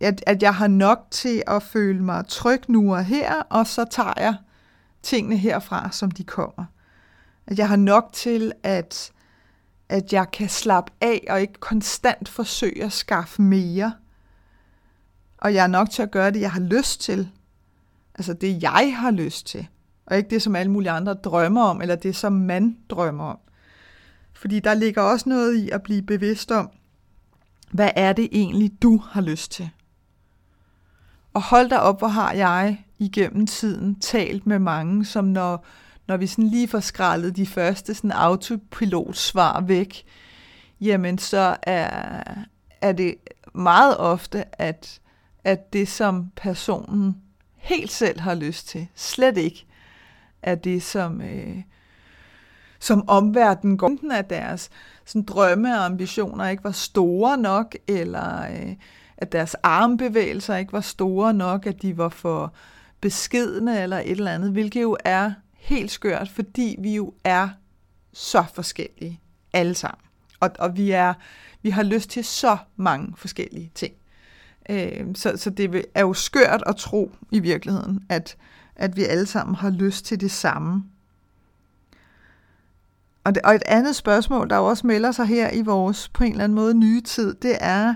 at, 0.00 0.24
at 0.26 0.42
jeg 0.42 0.54
har 0.54 0.66
nok 0.68 1.06
til 1.10 1.42
at 1.46 1.62
føle 1.62 2.02
mig 2.02 2.24
tryg 2.28 2.60
nu 2.68 2.94
og 2.94 3.04
her, 3.04 3.34
og 3.34 3.66
så 3.66 3.84
tager 3.90 4.12
jeg 4.16 4.34
tingene 5.02 5.36
herfra, 5.36 5.92
som 5.92 6.10
de 6.10 6.24
kommer. 6.24 6.64
At 7.46 7.58
jeg 7.58 7.68
har 7.68 7.76
nok 7.76 8.10
til, 8.12 8.52
at 8.62 9.12
at 9.92 10.12
jeg 10.12 10.30
kan 10.30 10.48
slappe 10.48 10.92
af 11.00 11.26
og 11.30 11.40
ikke 11.40 11.60
konstant 11.60 12.28
forsøge 12.28 12.84
at 12.84 12.92
skaffe 12.92 13.42
mere. 13.42 13.92
Og 15.38 15.54
jeg 15.54 15.62
er 15.62 15.68
nok 15.68 15.90
til 15.90 16.02
at 16.02 16.10
gøre 16.10 16.30
det, 16.30 16.40
jeg 16.40 16.52
har 16.52 16.60
lyst 16.60 17.00
til. 17.00 17.28
Altså 18.14 18.32
det, 18.32 18.62
jeg 18.62 18.96
har 18.98 19.10
lyst 19.10 19.46
til. 19.46 19.66
Og 20.06 20.16
ikke 20.16 20.30
det, 20.30 20.42
som 20.42 20.56
alle 20.56 20.72
mulige 20.72 20.90
andre 20.90 21.14
drømmer 21.14 21.62
om, 21.62 21.82
eller 21.82 21.94
det, 21.94 22.16
som 22.16 22.32
man 22.32 22.76
drømmer 22.90 23.24
om. 23.24 23.38
Fordi 24.32 24.60
der 24.60 24.74
ligger 24.74 25.02
også 25.02 25.28
noget 25.28 25.54
i 25.54 25.70
at 25.70 25.82
blive 25.82 26.02
bevidst 26.02 26.50
om, 26.50 26.70
hvad 27.70 27.90
er 27.96 28.12
det 28.12 28.28
egentlig, 28.32 28.82
du 28.82 28.96
har 28.98 29.20
lyst 29.20 29.52
til? 29.52 29.70
Og 31.34 31.42
hold 31.42 31.70
dig 31.70 31.80
op, 31.80 31.98
hvor 31.98 32.08
har 32.08 32.32
jeg 32.32 32.84
igennem 33.02 33.46
tiden 33.46 34.00
talt 34.00 34.46
med 34.46 34.58
mange, 34.58 35.04
som 35.04 35.24
når 35.24 35.64
når 36.08 36.16
vi 36.16 36.26
sådan 36.26 36.48
lige 36.48 36.68
får 36.68 36.80
skrællet 36.80 37.36
de 37.36 37.46
første 37.46 37.94
sådan 37.94 38.12
autopilot-svar 38.12 39.60
væk, 39.60 40.04
jamen 40.80 41.18
så 41.18 41.56
er, 41.62 42.22
er 42.80 42.92
det 42.92 43.14
meget 43.54 43.96
ofte, 43.96 44.44
at, 44.60 45.00
at 45.44 45.72
det 45.72 45.88
som 45.88 46.30
personen 46.36 47.16
helt 47.56 47.90
selv 47.90 48.20
har 48.20 48.34
lyst 48.34 48.68
til, 48.68 48.88
slet 48.94 49.36
ikke 49.36 49.66
er 50.42 50.54
det, 50.54 50.82
som, 50.82 51.20
øh, 51.20 51.62
som 52.80 53.08
omverdenen 53.08 53.78
går. 53.78 54.12
At 54.12 54.30
deres 54.30 54.70
sådan 55.04 55.22
drømme 55.22 55.74
og 55.78 55.84
ambitioner 55.84 56.48
ikke 56.48 56.64
var 56.64 56.72
store 56.72 57.38
nok, 57.38 57.76
eller 57.88 58.42
øh, 58.42 58.74
at 59.16 59.32
deres 59.32 59.54
armbevægelser 59.54 60.56
ikke 60.56 60.72
var 60.72 60.80
store 60.80 61.34
nok, 61.34 61.66
at 61.66 61.82
de 61.82 61.98
var 61.98 62.08
for 62.08 62.52
beskedne 63.02 63.82
eller 63.82 63.98
et 63.98 64.10
eller 64.10 64.32
andet, 64.32 64.52
hvilket 64.52 64.82
jo 64.82 64.96
er 65.04 65.32
helt 65.54 65.90
skørt, 65.90 66.28
fordi 66.28 66.76
vi 66.78 66.94
jo 66.94 67.14
er 67.24 67.48
så 68.12 68.44
forskellige 68.54 69.20
alle 69.52 69.74
sammen. 69.74 70.04
Og, 70.40 70.50
og 70.58 70.76
vi, 70.76 70.90
er, 70.90 71.14
vi 71.62 71.70
har 71.70 71.82
lyst 71.82 72.10
til 72.10 72.24
så 72.24 72.56
mange 72.76 73.14
forskellige 73.16 73.70
ting. 73.74 73.94
Øh, 74.70 75.06
så, 75.14 75.36
så 75.36 75.50
det 75.50 75.84
er 75.94 76.00
jo 76.00 76.12
skørt 76.12 76.62
at 76.66 76.76
tro 76.76 77.12
i 77.30 77.38
virkeligheden, 77.38 78.06
at, 78.08 78.36
at 78.76 78.96
vi 78.96 79.04
alle 79.04 79.26
sammen 79.26 79.54
har 79.54 79.70
lyst 79.70 80.04
til 80.04 80.20
det 80.20 80.30
samme. 80.30 80.84
Og, 83.24 83.34
det, 83.34 83.42
og 83.42 83.54
et 83.54 83.62
andet 83.66 83.96
spørgsmål, 83.96 84.50
der 84.50 84.56
også 84.56 84.86
melder 84.86 85.12
sig 85.12 85.26
her 85.26 85.50
i 85.50 85.62
vores 85.62 86.08
på 86.08 86.24
en 86.24 86.32
eller 86.32 86.44
anden 86.44 86.56
måde 86.56 86.74
nye 86.74 87.00
tid, 87.00 87.34
det 87.34 87.56
er, 87.60 87.94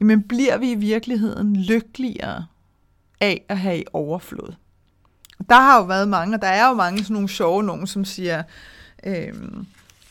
jamen 0.00 0.22
bliver 0.22 0.58
vi 0.58 0.70
i 0.70 0.74
virkeligheden 0.74 1.56
lykkeligere 1.56 2.46
af 3.20 3.44
at 3.48 3.58
have 3.58 3.78
i 3.78 3.84
overflod? 3.92 4.54
Der 5.48 5.54
har 5.54 5.78
jo 5.78 5.84
været 5.84 6.08
mange, 6.08 6.36
og 6.36 6.42
der 6.42 6.48
er 6.48 6.68
jo 6.68 6.74
mange 6.74 6.98
sådan 6.98 7.14
nogle 7.14 7.28
sjove 7.28 7.62
nogen, 7.62 7.86
som 7.86 8.04
siger, 8.04 8.42
øh, 9.04 9.32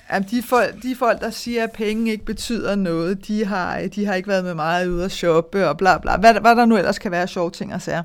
at 0.08 0.32
de 0.32 0.44
folk, 0.44 0.84
de 0.84 0.96
folk, 0.96 1.22
der 1.22 1.30
siger, 1.30 1.64
at 1.64 1.72
penge 1.72 2.12
ikke 2.12 2.26
betyder 2.26 2.76
noget, 2.76 3.28
de 3.28 3.46
har, 3.46 3.82
de 3.96 4.06
har 4.06 4.14
ikke 4.14 4.30
været 4.30 4.44
med 4.44 4.54
meget 4.54 4.88
ude 4.88 5.06
at 5.06 5.12
shoppe 5.12 5.70
og 5.70 5.78
bla 5.78 5.98
bla. 5.98 6.18
Hvad, 6.18 6.34
hvad 6.34 6.56
der 6.56 6.66
nu 6.66 6.78
ellers 6.78 7.00
kan 7.00 7.12
være 7.12 7.28
sjove 7.28 7.52
ting 7.52 7.74
at 7.74 7.82
sige. 7.82 8.04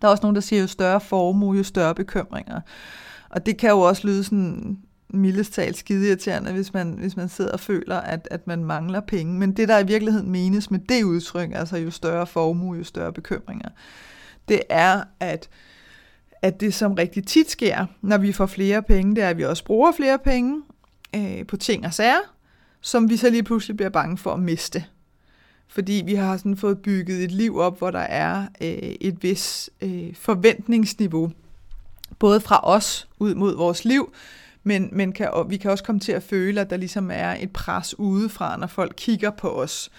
Der 0.00 0.08
er 0.08 0.10
også 0.12 0.22
nogen, 0.22 0.34
der 0.34 0.40
siger, 0.40 0.62
jo 0.62 0.66
større 0.66 1.00
formue, 1.00 1.56
jo 1.56 1.62
større 1.62 1.94
bekymringer. 1.94 2.60
Og 3.30 3.46
det 3.46 3.56
kan 3.56 3.70
jo 3.70 3.80
også 3.80 4.06
lyde 4.06 4.24
sådan 4.24 4.78
mildest 5.08 5.52
talt 5.52 5.76
skide 5.76 6.08
irriterende, 6.08 6.52
hvis 6.52 6.74
man, 6.74 6.92
hvis 6.98 7.16
man 7.16 7.28
sidder 7.28 7.52
og 7.52 7.60
føler, 7.60 7.96
at, 7.96 8.28
at 8.30 8.46
man 8.46 8.64
mangler 8.64 9.00
penge. 9.00 9.38
Men 9.38 9.52
det, 9.52 9.68
der 9.68 9.78
i 9.78 9.86
virkeligheden 9.86 10.30
menes 10.30 10.70
med 10.70 10.78
det 10.78 11.02
udtryk, 11.02 11.50
altså 11.54 11.76
jo 11.76 11.90
større 11.90 12.26
formue, 12.26 12.76
jo 12.76 12.84
større 12.84 13.12
bekymringer, 13.12 13.68
det 14.48 14.62
er, 14.68 15.04
at 15.20 15.48
at 16.42 16.60
det 16.60 16.74
som 16.74 16.92
rigtig 16.94 17.26
tit 17.26 17.50
sker, 17.50 17.86
når 18.00 18.18
vi 18.18 18.32
får 18.32 18.46
flere 18.46 18.82
penge, 18.82 19.14
det 19.14 19.24
er, 19.24 19.28
at 19.28 19.38
vi 19.38 19.44
også 19.44 19.64
bruger 19.64 19.92
flere 19.92 20.18
penge 20.18 20.62
øh, 21.16 21.46
på 21.46 21.56
ting 21.56 21.86
og 21.86 21.94
sager, 21.94 22.34
som 22.80 23.10
vi 23.10 23.16
så 23.16 23.30
lige 23.30 23.42
pludselig 23.42 23.76
bliver 23.76 23.90
bange 23.90 24.18
for 24.18 24.32
at 24.32 24.40
miste. 24.40 24.84
Fordi 25.68 26.02
vi 26.06 26.14
har 26.14 26.36
sådan 26.36 26.56
fået 26.56 26.78
bygget 26.78 27.24
et 27.24 27.30
liv 27.30 27.58
op, 27.58 27.78
hvor 27.78 27.90
der 27.90 27.98
er 27.98 28.46
øh, 28.60 28.68
et 29.00 29.22
vis 29.22 29.70
øh, 29.80 30.14
forventningsniveau 30.14 31.32
Både 32.18 32.40
fra 32.40 32.60
os 32.62 33.08
ud 33.18 33.34
mod 33.34 33.56
vores 33.56 33.84
liv, 33.84 34.12
men, 34.62 34.88
men 34.92 35.12
kan, 35.12 35.30
og 35.32 35.50
vi 35.50 35.56
kan 35.56 35.70
også 35.70 35.84
komme 35.84 36.00
til 36.00 36.12
at 36.12 36.22
føle, 36.22 36.60
at 36.60 36.70
der 36.70 36.76
ligesom 36.76 37.10
er 37.12 37.36
et 37.40 37.50
pres 37.50 37.98
udefra, 37.98 38.56
når 38.56 38.66
folk 38.66 38.94
kigger 38.96 39.30
på 39.30 39.48
os. 39.48 39.90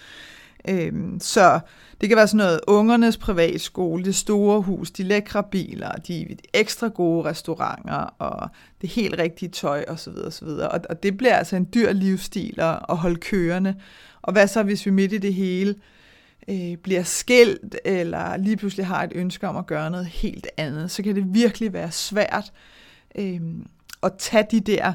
Øhm, 0.69 1.19
så 1.19 1.60
det 2.02 2.10
kan 2.10 2.17
være 2.17 2.28
sådan 2.28 2.38
noget 2.38 2.60
ungernes 2.67 3.17
privatskole, 3.17 4.04
det 4.04 4.15
store 4.15 4.62
hus, 4.62 4.91
de 4.91 5.04
lækre 5.04 5.43
biler, 5.43 5.91
de, 5.91 6.38
ekstra 6.54 6.88
gode 6.88 7.30
restauranter 7.30 8.15
og 8.19 8.49
det 8.82 8.89
helt 8.89 9.17
rigtige 9.17 9.49
tøj 9.49 9.86
osv. 9.88 10.13
osv. 10.28 10.47
Og, 10.47 10.80
og 10.89 11.04
det 11.04 11.17
bliver 11.17 11.36
altså 11.36 11.56
en 11.56 11.69
dyr 11.73 11.91
livsstil 11.91 12.60
at, 12.60 12.80
at 12.89 12.97
holde 12.97 13.15
kørende. 13.15 13.76
Og 14.21 14.34
hvad 14.34 14.47
så, 14.47 14.63
hvis 14.63 14.86
vi 14.86 14.91
midt 14.91 15.13
i 15.13 15.17
det 15.17 15.34
hele 15.34 15.76
øh, 16.47 16.78
bliver 16.78 17.04
skilt, 17.04 17.76
eller 17.86 18.38
lige 18.38 18.58
pludselig 18.58 18.86
har 18.86 19.04
et 19.04 19.12
ønske 19.15 19.47
om 19.47 19.58
at 19.58 19.67
gøre 19.67 19.91
noget 19.91 20.06
helt 20.06 20.47
andet, 20.58 20.91
så 20.91 21.04
kan 21.04 21.15
det 21.15 21.34
virkelig 21.34 21.73
være 21.73 21.91
svært 21.91 22.54
øh, 23.15 23.41
at 24.04 24.12
tage 24.17 24.47
de 24.52 24.60
der 24.60 24.93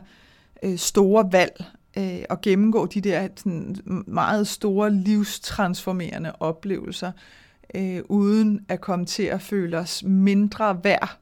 øh, 0.63 0.79
store 0.79 1.33
valg 1.33 1.65
øh, 1.97 2.23
og 2.31 2.41
gennemgå 2.41 2.87
de 2.87 3.01
der 3.01 3.29
sådan, 3.37 3.77
meget 4.07 4.49
store 4.49 4.91
livstransformerende 4.91 6.33
oplevelser, 6.41 7.13
øh, 7.75 8.01
uden 8.09 8.65
at 8.69 8.81
komme 8.81 9.07
til 9.07 9.23
at 9.23 9.43
føle 9.43 9.79
os 9.79 10.03
mindre 10.03 10.85
værd, 10.85 11.19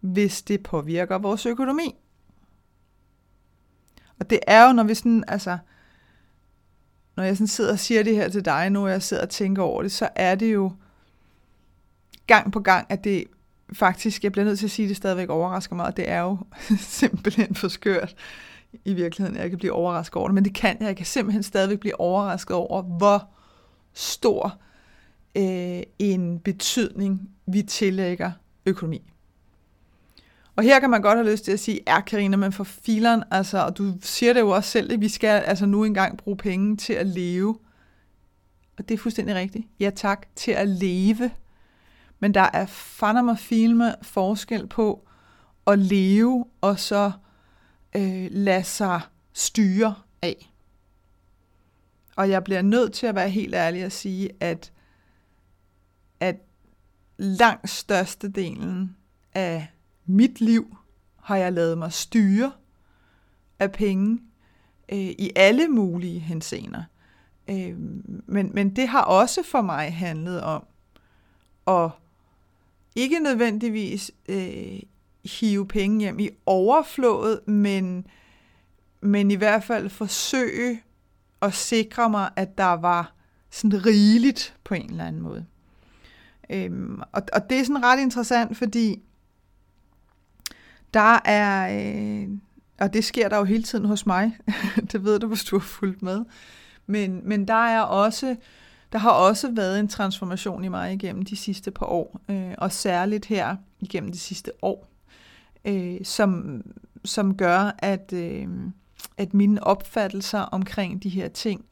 hvis 0.00 0.42
det 0.42 0.62
påvirker 0.62 1.18
vores 1.18 1.46
økonomi. 1.46 1.94
Og 4.18 4.30
det 4.30 4.40
er 4.46 4.66
jo, 4.66 4.72
når 4.72 4.82
vi 4.84 4.94
sådan, 4.94 5.24
altså, 5.28 5.58
når 7.16 7.24
jeg 7.24 7.36
sådan 7.36 7.46
sidder 7.46 7.72
og 7.72 7.78
siger 7.78 8.02
det 8.02 8.14
her 8.14 8.28
til 8.28 8.44
dig 8.44 8.70
nu, 8.70 8.84
og 8.84 8.90
jeg 8.90 9.02
sidder 9.02 9.22
og 9.22 9.28
tænker 9.28 9.62
over 9.62 9.82
det, 9.82 9.92
så 9.92 10.08
er 10.14 10.34
det 10.34 10.54
jo 10.54 10.72
gang 12.26 12.52
på 12.52 12.60
gang, 12.60 12.86
at 12.88 13.04
det 13.04 13.24
faktisk, 13.72 14.24
jeg 14.24 14.32
bliver 14.32 14.44
nødt 14.44 14.58
til 14.58 14.66
at 14.66 14.70
sige, 14.70 14.88
det 14.88 14.96
stadigvæk 14.96 15.28
overrasker 15.28 15.76
mig, 15.76 15.86
og 15.86 15.96
det 15.96 16.08
er 16.08 16.20
jo 16.20 16.38
simpelthen 17.00 17.54
for 17.54 17.68
skørt 17.68 18.14
i 18.84 18.94
virkeligheden, 18.94 19.40
jeg 19.40 19.50
kan 19.50 19.58
blive 19.58 19.72
overrasket 19.72 20.16
over 20.16 20.28
det, 20.28 20.34
men 20.34 20.44
det 20.44 20.54
kan 20.54 20.76
jeg. 20.80 20.86
Jeg 20.86 20.96
kan 20.96 21.06
simpelthen 21.06 21.42
stadigvæk 21.42 21.80
blive 21.80 22.00
overrasket 22.00 22.56
over, 22.56 22.82
hvor 22.82 23.28
stor 23.92 24.58
øh, 25.36 25.82
en 25.98 26.38
betydning 26.38 27.30
vi 27.46 27.62
tillægger 27.62 28.30
økonomi. 28.66 29.10
Og 30.56 30.64
her 30.64 30.80
kan 30.80 30.90
man 30.90 31.02
godt 31.02 31.18
have 31.18 31.30
lyst 31.30 31.44
til 31.44 31.52
at 31.52 31.60
sige, 31.60 31.80
er 31.86 32.00
Karina, 32.00 32.36
men 32.36 32.52
for 32.52 32.64
fileren, 32.64 33.24
altså, 33.30 33.58
og 33.58 33.78
du 33.78 33.92
siger 34.00 34.32
det 34.32 34.40
jo 34.40 34.48
også 34.48 34.70
selv, 34.70 34.92
at 34.92 35.00
vi 35.00 35.08
skal 35.08 35.40
altså 35.40 35.66
nu 35.66 35.84
engang 35.84 36.16
bruge 36.16 36.36
penge 36.36 36.76
til 36.76 36.92
at 36.92 37.06
leve. 37.06 37.58
Og 38.78 38.88
det 38.88 38.94
er 38.94 38.98
fuldstændig 38.98 39.34
rigtigt. 39.34 39.66
Ja 39.80 39.90
tak, 39.90 40.26
til 40.36 40.50
at 40.50 40.68
leve. 40.68 41.30
Men 42.20 42.34
der 42.34 42.46
er 42.52 42.66
fandme 42.66 43.36
filme 43.36 43.94
forskel 44.02 44.66
på 44.66 45.08
at 45.66 45.78
leve 45.78 46.44
og 46.60 46.78
så 46.78 47.12
øh, 47.96 48.28
lade 48.30 48.64
sig 48.64 49.00
styre 49.32 49.94
af. 50.22 50.52
Og 52.16 52.30
jeg 52.30 52.44
bliver 52.44 52.62
nødt 52.62 52.92
til 52.92 53.06
at 53.06 53.14
være 53.14 53.30
helt 53.30 53.54
ærlig 53.54 53.86
og 53.86 53.92
sige, 53.92 54.30
at, 54.40 54.72
at 56.20 56.36
langt 57.16 57.70
størstedelen 57.70 58.96
af 59.34 59.66
mit 60.06 60.40
liv 60.40 60.76
har 61.16 61.36
jeg 61.36 61.52
lavet 61.52 61.78
mig 61.78 61.92
styre 61.92 62.52
af 63.58 63.72
penge 63.72 64.20
øh, 64.88 64.98
i 64.98 65.30
alle 65.36 65.68
mulige 65.68 66.20
henseender. 66.20 66.82
Øh, 67.48 67.78
men, 68.26 68.50
men 68.54 68.76
det 68.76 68.88
har 68.88 69.02
også 69.02 69.42
for 69.42 69.60
mig 69.60 69.94
handlet 69.94 70.42
om 70.42 70.66
at 71.66 71.90
ikke 72.96 73.20
nødvendigvis 73.20 74.10
øh, 74.28 74.80
hive 75.28 75.68
penge 75.68 76.00
hjem 76.00 76.18
i 76.18 76.30
overflået, 76.46 77.40
men, 77.46 78.06
men 79.00 79.30
i 79.30 79.34
hvert 79.34 79.64
fald 79.64 79.88
forsøge 79.88 80.82
at 81.42 81.54
sikre 81.54 82.10
mig, 82.10 82.30
at 82.36 82.58
der 82.58 82.72
var 82.72 83.14
sådan 83.50 83.86
rigeligt 83.86 84.56
på 84.64 84.74
en 84.74 84.90
eller 84.90 85.04
anden 85.04 85.22
måde. 85.22 85.46
Øhm, 86.50 87.00
og, 87.12 87.22
og 87.32 87.50
det 87.50 87.60
er 87.60 87.64
sådan 87.64 87.82
ret 87.82 88.00
interessant, 88.00 88.56
fordi 88.56 89.02
der 90.94 91.20
er, 91.24 91.80
øh, 91.82 92.28
og 92.80 92.92
det 92.92 93.04
sker 93.04 93.28
der 93.28 93.36
jo 93.36 93.44
hele 93.44 93.62
tiden 93.62 93.84
hos 93.84 94.06
mig, 94.06 94.38
det 94.92 95.04
ved 95.04 95.18
du, 95.18 95.26
hvis 95.26 95.44
du 95.44 95.58
har 95.58 95.66
fulgt 95.66 96.02
med, 96.02 96.24
men, 96.86 97.20
men 97.24 97.48
der 97.48 97.66
er 97.66 97.80
også, 97.80 98.36
der 98.92 98.98
har 98.98 99.10
også 99.10 99.50
været 99.52 99.80
en 99.80 99.88
transformation 99.88 100.64
i 100.64 100.68
mig 100.68 100.92
igennem 100.92 101.24
de 101.24 101.36
sidste 101.36 101.70
par 101.70 101.86
år, 101.86 102.20
øh, 102.28 102.54
og 102.58 102.72
særligt 102.72 103.26
her 103.26 103.56
igennem 103.80 104.12
de 104.12 104.18
sidste 104.18 104.52
år 104.62 104.88
øh, 105.68 106.04
som, 106.04 106.62
som 107.04 107.36
gør, 107.36 107.70
at, 107.78 108.12
øh, 108.12 108.48
at 109.16 109.34
mine 109.34 109.64
opfattelser 109.64 110.40
omkring 110.40 111.02
de 111.02 111.08
her 111.08 111.28
ting 111.28 111.64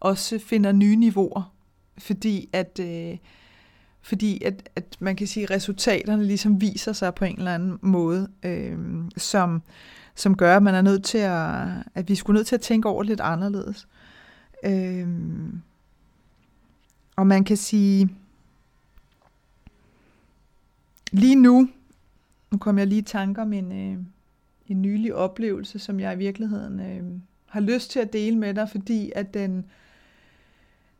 også 0.00 0.38
finder 0.38 0.72
nye 0.72 0.96
niveauer, 0.96 1.54
fordi 1.98 2.48
at, 2.52 2.78
øh, 2.80 3.18
fordi 4.02 4.44
at, 4.44 4.68
at 4.76 4.96
man 5.00 5.16
kan 5.16 5.26
sige, 5.26 5.44
at 5.44 5.50
resultaterne 5.50 6.24
ligesom 6.24 6.60
viser 6.60 6.92
sig 6.92 7.14
på 7.14 7.24
en 7.24 7.38
eller 7.38 7.54
anden 7.54 7.78
måde, 7.82 8.28
øh, 8.42 8.78
som, 9.16 9.62
som 10.14 10.36
gør, 10.36 10.56
at 10.56 10.62
man 10.62 10.74
er 10.74 10.82
nødt 10.82 11.04
til 11.04 11.18
at, 11.18 11.68
at 11.94 12.08
vi 12.08 12.14
skulle 12.14 12.36
nødt 12.36 12.46
til 12.46 12.54
at 12.54 12.60
tænke 12.60 12.88
over 12.88 13.02
lidt 13.02 13.20
anderledes. 13.20 13.88
Øh, 14.64 15.08
og 17.16 17.26
man 17.26 17.44
kan 17.44 17.56
sige, 17.56 18.08
lige 21.12 21.36
nu, 21.36 21.68
nu 22.52 22.58
kom 22.58 22.78
jeg 22.78 22.86
lige 22.86 22.98
i 22.98 23.04
tanker 23.04 23.42
om 23.42 23.52
en, 23.52 23.72
øh, 23.72 23.98
en 24.66 24.82
nylig 24.82 25.14
oplevelse, 25.14 25.78
som 25.78 26.00
jeg 26.00 26.14
i 26.14 26.18
virkeligheden 26.18 26.80
øh, 26.80 27.20
har 27.46 27.60
lyst 27.60 27.90
til 27.90 28.00
at 28.00 28.12
dele 28.12 28.38
med 28.38 28.54
dig, 28.54 28.68
fordi 28.70 29.12
at 29.14 29.34
den, 29.34 29.64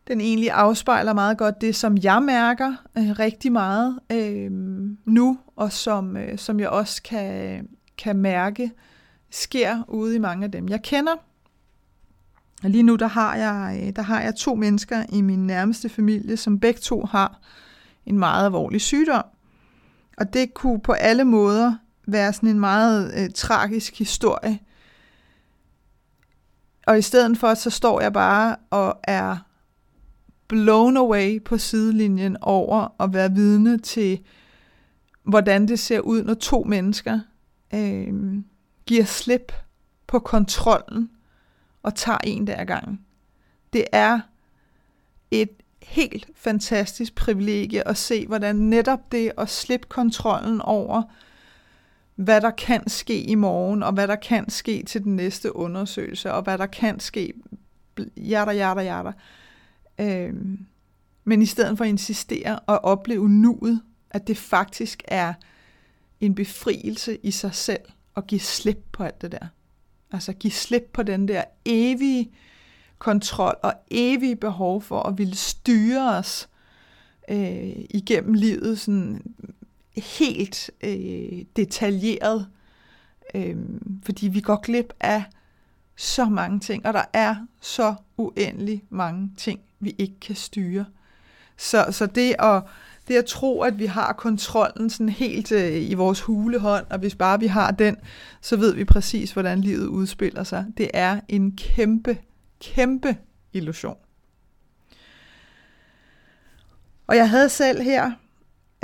den 0.09 0.21
egentlig 0.21 0.51
afspejler 0.51 1.13
meget 1.13 1.39
godt 1.39 1.61
det, 1.61 1.77
som 1.77 1.97
jeg 2.03 2.23
mærker 2.23 2.75
øh, 2.99 3.11
rigtig 3.19 3.53
meget 3.53 3.99
øh, 4.13 4.51
nu, 5.05 5.39
og 5.57 5.73
som, 5.73 6.17
øh, 6.17 6.39
som 6.39 6.61
jeg 6.61 6.69
også 6.69 7.03
kan, 7.03 7.69
kan 7.99 8.17
mærke 8.17 8.71
sker 9.31 9.83
ude 9.89 10.17
i 10.17 10.19
mange 10.19 10.45
af 10.45 10.51
dem, 10.51 10.69
jeg 10.69 10.83
kender. 10.83 11.15
Og 12.65 12.71
lige 12.71 12.83
nu 12.83 12.97
der 12.97 13.07
har, 13.07 13.37
jeg, 13.37 13.83
øh, 13.83 13.97
der 13.97 14.03
har 14.03 14.21
jeg 14.21 14.35
to 14.35 14.55
mennesker 14.55 15.05
i 15.13 15.21
min 15.21 15.47
nærmeste 15.47 15.89
familie, 15.89 16.37
som 16.37 16.61
begge 16.61 16.81
to 16.81 17.05
har 17.05 17.41
en 18.07 18.19
meget 18.19 18.45
alvorlig 18.45 18.81
sygdom. 18.81 19.25
Og 20.19 20.33
det 20.33 20.55
kunne 20.55 20.81
på 20.81 20.93
alle 20.93 21.25
måder 21.25 21.75
være 22.07 22.33
sådan 22.33 22.49
en 22.49 22.61
meget 22.61 23.15
øh, 23.17 23.31
tragisk 23.35 23.99
historie. 23.99 24.59
Og 26.87 26.99
i 26.99 27.03
stedet 27.03 27.39
for, 27.39 27.55
så 27.55 27.71
står 27.71 28.01
jeg 28.01 28.13
bare 28.13 28.57
og 28.71 29.01
er 29.05 29.37
blown 30.49 30.97
away 30.97 31.43
på 31.45 31.59
sidelinjen 31.59 32.37
over 32.41 33.03
at 33.03 33.13
være 33.13 33.33
vidne 33.33 33.79
til, 33.79 34.21
hvordan 35.23 35.69
det 35.69 35.79
ser 35.79 36.01
ud, 36.01 36.23
når 36.23 36.35
to 36.35 36.65
mennesker 36.65 37.21
øh, 37.75 38.43
giver 38.87 39.05
slip 39.05 39.53
på 40.07 40.19
kontrollen 40.19 41.11
og 41.83 41.95
tager 41.95 42.19
en 42.25 42.47
der 42.47 42.65
gang. 42.65 43.07
Det 43.73 43.85
er 43.93 44.21
et 45.31 45.62
helt 45.83 46.27
fantastisk 46.35 47.15
privilegie 47.15 47.89
at 47.89 47.97
se, 47.97 48.27
hvordan 48.27 48.57
netop 48.57 49.13
det 49.13 49.33
at 49.39 49.49
slippe 49.49 49.87
kontrollen 49.89 50.61
over, 50.61 51.03
hvad 52.15 52.41
der 52.41 52.51
kan 52.51 52.89
ske 52.89 53.23
i 53.23 53.35
morgen, 53.35 53.83
og 53.83 53.93
hvad 53.93 54.09
der 54.09 54.17
kan 54.17 54.51
ske 54.51 54.83
til 54.83 55.05
den 55.05 55.17
næste 55.17 55.57
undersøgelse, 55.57 56.33
og 56.33 56.43
hvad 56.43 56.59
der 56.59 56.67
kan 56.67 57.01
ske, 57.01 57.33
jada, 58.17 58.51
jada, 58.51 58.81
jada. 58.81 59.13
Øhm, 59.99 60.67
men 61.25 61.43
i 61.43 61.47
stedet 61.47 61.79
for 61.79 61.85
at 61.85 61.89
insistere 61.89 62.59
og 62.59 62.85
opleve 62.85 63.29
nuet, 63.29 63.83
at 64.11 64.27
det 64.27 64.37
faktisk 64.37 65.03
er 65.09 65.35
en 66.21 66.35
befrielse 66.35 67.19
i 67.23 67.31
sig 67.31 67.55
selv 67.55 67.83
at 68.17 68.27
give 68.27 68.41
slip 68.41 68.85
på 68.93 69.03
alt 69.05 69.23
det 69.23 69.33
der. 69.33 69.47
Altså 70.13 70.33
give 70.33 70.51
slip 70.51 70.91
på 70.93 71.03
den 71.03 71.29
der 71.29 71.45
evige 71.65 72.25
øh, 72.25 72.52
kontrol 73.03 73.55
og 73.63 73.75
evige 73.91 74.37
behov 74.37 74.83
for 74.83 75.03
at 75.03 75.19
ville 75.19 75.37
styre 75.37 76.19
os 76.19 76.49
øh, 77.29 77.73
igennem 77.91 78.35
livet 78.35 78.81
sådan 78.81 79.23
helt 79.97 80.71
øh, 80.85 81.45
detaljeret, 81.57 82.47
øh, 83.35 83.57
fordi 84.05 84.29
vi 84.29 84.41
går 84.41 84.61
glip 84.61 84.93
af 85.01 85.25
så 85.97 86.25
mange 86.25 86.61
ting, 86.61 86.87
og 86.87 86.93
der 86.93 87.05
er 87.13 87.37
så 87.61 87.95
uendelig 88.17 88.83
mange 88.91 89.31
ting, 89.37 89.61
vi 89.81 89.95
ikke 89.99 90.21
kan 90.21 90.35
styre. 90.35 90.85
Så, 91.57 91.87
så 91.91 92.07
det 92.07 92.35
at 92.39 92.63
det 93.09 93.17
at 93.17 93.25
tro, 93.25 93.61
at 93.61 93.79
vi 93.79 93.87
har 93.87 94.13
kontrollen 94.13 94.91
sådan 94.91 95.09
helt 95.09 95.53
øh, 95.53 95.91
i 95.91 95.95
vores 95.95 96.21
hulehånd, 96.21 96.87
og 96.91 96.99
hvis 96.99 97.15
bare 97.15 97.41
vi 97.41 97.47
har 97.47 97.71
den, 97.71 97.97
så 98.41 98.57
ved 98.57 98.75
vi 98.75 98.85
præcis, 98.85 99.33
hvordan 99.33 99.61
livet 99.61 99.87
udspiller 99.87 100.45
sig. 100.45 100.67
Det 100.77 100.91
er 100.95 101.21
en 101.29 101.57
kæmpe 101.57 102.19
kæmpe 102.63 103.17
illusion. 103.53 103.97
Og 107.07 107.17
jeg 107.17 107.31
havde 107.31 107.49
selv 107.49 107.83
her 107.83 108.11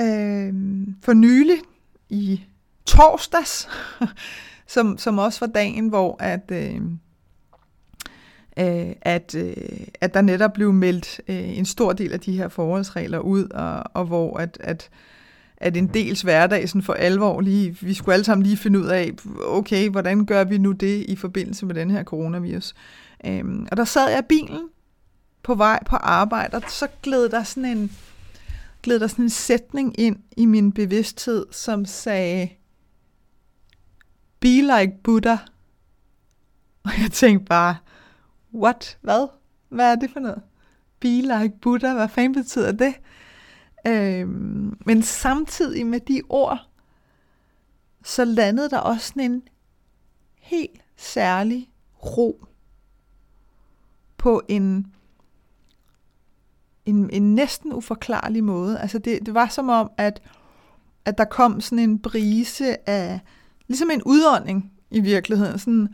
øh, 0.01 0.55
for 1.03 1.13
nylig 1.13 1.59
i 2.09 2.45
torsdags, 2.87 3.69
som, 4.75 4.99
som 4.99 5.19
også 5.19 5.41
var 5.41 5.53
dagen, 5.53 5.89
hvor 5.89 6.17
at, 6.21 6.51
øh, 6.53 6.81
øh, 8.59 8.93
at, 9.03 9.35
øh, 9.35 9.87
at 10.01 10.15
der 10.15 10.21
netop 10.21 10.53
blev 10.53 10.73
meldt 10.73 11.21
øh, 11.29 11.59
en 11.59 11.65
stor 11.65 11.93
del 11.93 12.13
af 12.13 12.21
de 12.21 12.37
her 12.37 12.49
forholdsregler 12.49 13.19
ud, 13.19 13.45
og, 13.45 13.85
og 13.95 14.05
hvor 14.05 14.39
at, 14.39 14.59
at, 14.61 14.91
at 15.57 15.77
en 15.77 15.87
dels 15.87 16.23
hverdag 16.23 16.69
sådan 16.69 16.83
for 16.83 16.93
alvor 16.93 17.41
lige, 17.41 17.77
vi 17.81 17.95
skulle 17.95 18.15
alle 18.15 18.25
sammen 18.25 18.47
lige 18.47 18.57
finde 18.57 18.79
ud 18.79 18.87
af, 18.87 19.13
okay, 19.45 19.89
hvordan 19.89 20.27
gør 20.27 20.45
vi 20.45 20.59
nu 20.59 20.73
det 20.73 21.07
i 21.09 21.17
forbindelse 21.17 21.67
med 21.67 21.75
den 21.75 21.91
her 21.91 22.05
coronavirus? 22.05 22.71
Øh, 22.73 23.08
Øhm, 23.27 23.67
og 23.71 23.77
der 23.77 23.85
sad 23.85 24.11
jeg 24.11 24.19
i 24.19 24.27
bilen 24.29 24.69
på 25.43 25.55
vej 25.55 25.85
på 25.85 25.97
arbejde, 25.97 26.57
og 26.57 26.63
så 26.69 26.89
gled 27.03 27.29
der 27.29 27.43
sådan 27.43 27.65
en, 27.65 27.97
gled 28.83 29.01
der 29.01 29.07
sådan 29.07 29.25
en 29.25 29.31
sætning 29.31 30.01
ind 30.01 30.17
i 30.37 30.45
min 30.45 30.73
bevidsthed, 30.73 31.47
som 31.51 31.85
sagde, 31.85 32.49
be 34.41 34.49
like 34.49 34.93
Buddha. 35.03 35.37
Og 36.85 36.91
jeg 37.03 37.13
tænkte 37.13 37.45
bare, 37.45 37.77
what? 38.55 38.99
Hvad? 39.01 39.29
Hvad 39.69 39.93
er 39.93 39.97
det 39.97 40.11
for 40.11 40.21
noget? 40.21 40.43
Be 41.01 41.09
like 41.09 41.53
Buddha, 41.61 41.95
hvad 41.95 42.09
fanden 42.09 42.43
betyder 42.43 42.73
det? 42.73 42.95
Øhm, 43.87 44.79
men 44.87 45.03
samtidig 45.03 45.87
med 45.87 46.01
de 46.01 46.23
ord, 46.29 46.69
så 48.05 48.25
landede 48.25 48.71
der 48.71 48.79
også 48.79 49.07
sådan 49.07 49.23
en 49.23 49.43
helt 50.35 50.81
særlig 50.97 51.71
ro 52.03 52.48
på 54.19 54.43
en, 54.49 54.93
en, 56.87 57.11
en 57.13 57.35
næsten 57.35 57.73
uforklarlig 57.73 58.45
måde. 58.45 58.79
Altså 58.79 58.99
det, 58.99 59.27
det 59.27 59.35
var 59.35 59.49
som 59.49 59.69
om, 59.69 59.91
at, 59.97 60.23
at 61.05 61.19
der 61.19 61.25
kom 61.25 61.61
sådan 61.61 61.79
en 61.79 61.99
brise 61.99 62.89
af, 62.91 63.21
ligesom 63.69 63.91
en 63.91 64.03
udånding 64.03 64.73
i 64.91 65.01
virkeligheden, 65.01 65.59
sådan 65.59 65.89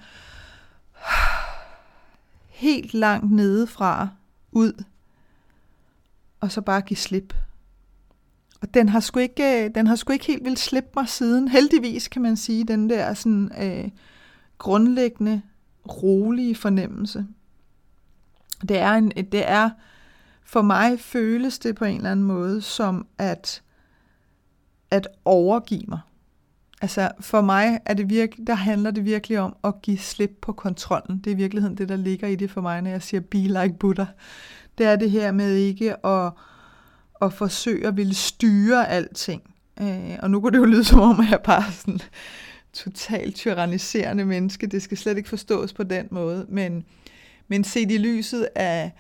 helt 2.49 2.95
langt 2.95 3.33
nedefra 3.33 4.09
ud, 4.53 4.85
og 6.41 6.53
så 6.53 6.61
bare 6.61 6.81
give 6.81 6.97
slip. 6.97 7.35
Og 8.61 8.75
den 8.75 8.89
har 8.89 9.01
sgu 9.01 9.21
ikke, 9.21 9.65
øh, 9.65 9.71
den 9.75 9.87
har 9.87 9.97
sgu 9.97 10.13
ikke 10.13 10.27
helt 10.27 10.45
vil 10.45 10.57
slippe 10.57 10.91
mig 10.97 11.09
siden. 11.09 11.49
Heldigvis 11.49 12.09
kan 12.09 12.23
man 12.23 12.37
sige, 12.37 12.65
den 12.65 12.91
der 12.91 13.15
sådan, 13.15 13.51
øh, 13.63 13.91
grundlæggende, 14.59 15.43
rolige 15.87 16.55
fornemmelse. 16.55 17.27
Det 18.61 18.79
er, 18.79 18.93
en, 18.93 19.11
det 19.11 19.51
er, 19.51 19.71
for 20.45 20.63
mig 20.63 21.01
føles 21.01 21.59
det 21.59 21.77
på 21.77 21.85
en 21.85 21.97
eller 21.97 22.11
anden 22.11 22.27
måde 22.27 22.63
som 22.63 23.07
at, 23.19 23.63
at 24.91 25.09
overgive 25.25 25.85
mig. 25.89 26.01
Altså 26.83 27.11
for 27.21 27.41
mig 27.41 27.81
er 27.87 27.95
det 27.95 28.11
virke, 28.11 28.45
der 28.47 28.55
handler 28.55 28.91
det 28.91 29.05
virkelig 29.05 29.39
om 29.39 29.57
at 29.65 29.83
give 29.83 29.99
slip 29.99 30.39
på 30.43 30.53
kontrollen. 30.53 31.19
Det 31.19 31.27
er 31.31 31.35
i 31.35 31.37
virkeligheden 31.37 31.79
det, 31.79 31.89
der 31.89 31.97
ligger 31.97 32.29
i 32.29 32.37
det 32.37 32.51
for 32.51 32.61
mig, 32.61 32.83
når 32.83 32.91
jeg 32.91 33.03
siger 33.03 33.21
be 33.21 33.39
like 33.39 33.75
Buddha. 33.81 34.05
Det 34.79 34.87
er 34.87 34.97
det 34.97 35.11
her 35.11 35.33
med 35.33 35.55
ikke 35.55 36.07
at, 36.07 36.33
at 37.23 37.33
forsøge 37.33 37.87
at 37.87 37.97
ville 37.97 38.15
styre 38.15 38.89
alting. 38.89 39.43
Øh, 39.81 40.19
og 40.23 40.31
nu 40.31 40.41
kunne 40.41 40.53
det 40.53 40.59
jo 40.59 40.65
lyde 40.65 40.85
som 40.85 41.01
om, 41.01 41.21
at 41.21 41.31
jeg 41.31 41.41
bare 41.45 41.67
er 41.67 41.71
sådan 41.71 42.01
totalt 42.73 43.37
tyranniserende 43.37 44.25
menneske. 44.25 44.67
Det 44.67 44.83
skal 44.83 44.99
slet 44.99 45.17
ikke 45.17 45.29
forstås 45.29 45.73
på 45.73 45.83
den 45.83 46.09
måde. 46.11 46.47
Men, 46.49 46.85
men 47.49 47.65
set 47.65 47.91
i 47.91 47.99
lyset 47.99 48.49
af, 48.55 48.93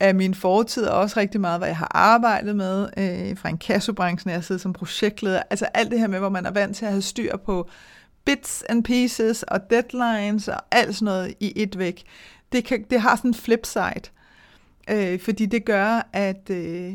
af 0.00 0.14
min 0.14 0.34
fortid, 0.34 0.84
og 0.84 1.00
også 1.00 1.20
rigtig 1.20 1.40
meget, 1.40 1.60
hvad 1.60 1.68
jeg 1.68 1.76
har 1.76 1.90
arbejdet 1.94 2.56
med 2.56 2.88
øh, 2.96 3.36
fra 3.36 3.48
en 3.48 3.58
kassobranchen, 3.58 4.30
jeg 4.30 4.36
har 4.36 4.42
siddet 4.42 4.62
som 4.62 4.72
projektleder. 4.72 5.42
Altså 5.50 5.64
alt 5.74 5.90
det 5.90 5.98
her 5.98 6.06
med, 6.06 6.18
hvor 6.18 6.28
man 6.28 6.46
er 6.46 6.50
vant 6.50 6.76
til 6.76 6.84
at 6.84 6.90
have 6.90 7.02
styr 7.02 7.36
på 7.36 7.68
bits 8.24 8.64
and 8.68 8.84
pieces 8.84 9.42
og 9.42 9.70
deadlines 9.70 10.48
og 10.48 10.60
alt 10.70 10.94
sådan 10.94 11.04
noget 11.06 11.34
i 11.40 11.52
et 11.56 11.78
væk. 11.78 12.02
Det, 12.52 12.64
kan, 12.64 12.84
det 12.90 13.00
har 13.00 13.16
sådan 13.16 13.30
en 13.30 13.34
flip 13.34 13.66
side, 13.66 14.10
øh, 14.90 15.20
fordi 15.20 15.46
det 15.46 15.64
gør, 15.64 16.08
at, 16.12 16.50
øh, 16.50 16.92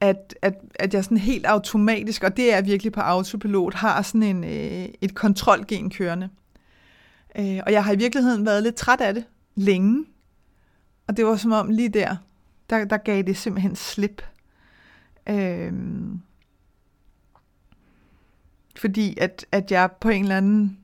at, 0.00 0.34
at, 0.42 0.54
at 0.74 0.94
jeg 0.94 1.04
sådan 1.04 1.16
helt 1.16 1.46
automatisk, 1.46 2.24
og 2.24 2.36
det 2.36 2.54
er 2.54 2.62
virkelig 2.62 2.92
på 2.92 3.00
autopilot, 3.00 3.74
har 3.74 4.02
sådan 4.02 4.22
en, 4.22 4.44
øh, 4.44 4.88
et 5.00 5.14
kontrolgen 5.14 5.90
kørende. 5.90 6.28
Øh, 7.38 7.60
og 7.66 7.72
jeg 7.72 7.84
har 7.84 7.92
i 7.92 7.98
virkeligheden 7.98 8.46
været 8.46 8.62
lidt 8.62 8.74
træt 8.74 9.00
af 9.00 9.14
det 9.14 9.24
længe, 9.60 10.06
og 11.06 11.16
det 11.16 11.26
var 11.26 11.36
som 11.36 11.52
om 11.52 11.70
lige 11.70 11.88
der, 11.88 12.16
der, 12.70 12.84
der 12.84 12.96
gav 12.96 13.22
det 13.22 13.36
simpelthen 13.36 13.76
slip. 13.76 14.22
Øhm, 15.28 16.20
fordi 18.76 19.18
at, 19.18 19.46
at 19.52 19.70
jeg 19.70 19.90
på 20.00 20.08
en 20.08 20.22
eller 20.22 20.36
anden 20.36 20.78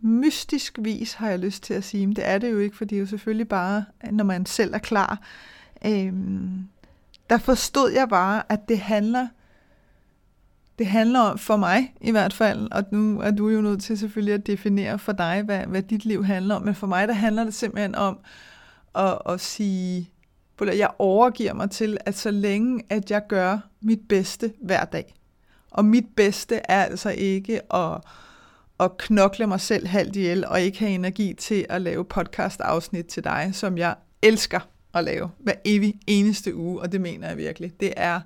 mystisk 0.00 0.78
vis, 0.82 1.12
har 1.12 1.28
jeg 1.28 1.38
lyst 1.38 1.62
til 1.62 1.74
at 1.74 1.84
sige, 1.84 2.06
men 2.06 2.16
det 2.16 2.26
er 2.26 2.38
det 2.38 2.50
jo 2.50 2.58
ikke, 2.58 2.76
for 2.76 2.84
det 2.84 2.96
er 2.96 3.00
jo 3.00 3.06
selvfølgelig 3.06 3.48
bare, 3.48 3.84
når 4.12 4.24
man 4.24 4.46
selv 4.46 4.74
er 4.74 4.78
klar. 4.78 5.20
Øhm, 5.86 6.68
der 7.30 7.38
forstod 7.38 7.90
jeg 7.90 8.08
bare, 8.08 8.52
at 8.52 8.68
det 8.68 8.78
handler 8.78 9.28
det 10.78 10.86
handler 10.86 11.20
om, 11.20 11.38
for 11.38 11.56
mig 11.56 11.94
i 12.00 12.10
hvert 12.10 12.32
fald, 12.32 12.68
og 12.72 12.84
nu 12.90 13.20
er 13.20 13.30
du 13.30 13.48
jo 13.48 13.60
nødt 13.60 13.82
til 13.82 13.98
selvfølgelig 13.98 14.34
at 14.34 14.46
definere 14.46 14.98
for 14.98 15.12
dig, 15.12 15.42
hvad, 15.44 15.58
hvad 15.66 15.82
dit 15.82 16.04
liv 16.04 16.24
handler 16.24 16.54
om, 16.54 16.62
men 16.62 16.74
for 16.74 16.86
mig 16.86 17.08
der 17.08 17.14
handler 17.14 17.44
det 17.44 17.54
simpelthen 17.54 17.94
om 17.94 18.18
at, 18.94 19.18
at 19.28 19.40
sige, 19.40 20.10
jeg 20.60 20.90
overgiver 20.98 21.54
mig 21.54 21.70
til, 21.70 21.96
at 22.06 22.16
så 22.16 22.30
længe 22.30 22.82
at 22.90 23.10
jeg 23.10 23.22
gør 23.28 23.58
mit 23.80 24.00
bedste 24.08 24.52
hver 24.62 24.84
dag, 24.84 25.14
og 25.70 25.84
mit 25.84 26.06
bedste 26.16 26.56
er 26.56 26.84
altså 26.84 27.10
ikke 27.10 27.74
at, 27.74 28.00
at 28.80 28.96
knokle 28.98 29.46
mig 29.46 29.60
selv 29.60 29.86
halvt 29.86 30.16
ihjel, 30.16 30.46
og 30.46 30.60
ikke 30.60 30.78
have 30.78 30.92
energi 30.92 31.34
til 31.34 31.66
at 31.68 31.82
lave 31.82 32.04
podcast-afsnit 32.04 33.06
til 33.06 33.24
dig, 33.24 33.50
som 33.52 33.78
jeg 33.78 33.94
elsker 34.22 34.60
at 34.94 35.04
lave 35.04 35.30
hver 35.38 35.54
evig 35.64 35.94
eneste 36.06 36.54
uge, 36.54 36.80
og 36.80 36.92
det 36.92 37.00
mener 37.00 37.28
jeg 37.28 37.36
virkelig. 37.36 37.80
Det 37.80 37.92
er 37.96 38.20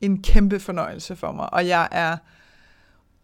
en 0.00 0.22
kæmpe 0.22 0.60
fornøjelse 0.60 1.16
for 1.16 1.32
mig, 1.32 1.54
og 1.54 1.66
jeg 1.66 1.88
er 1.90 2.16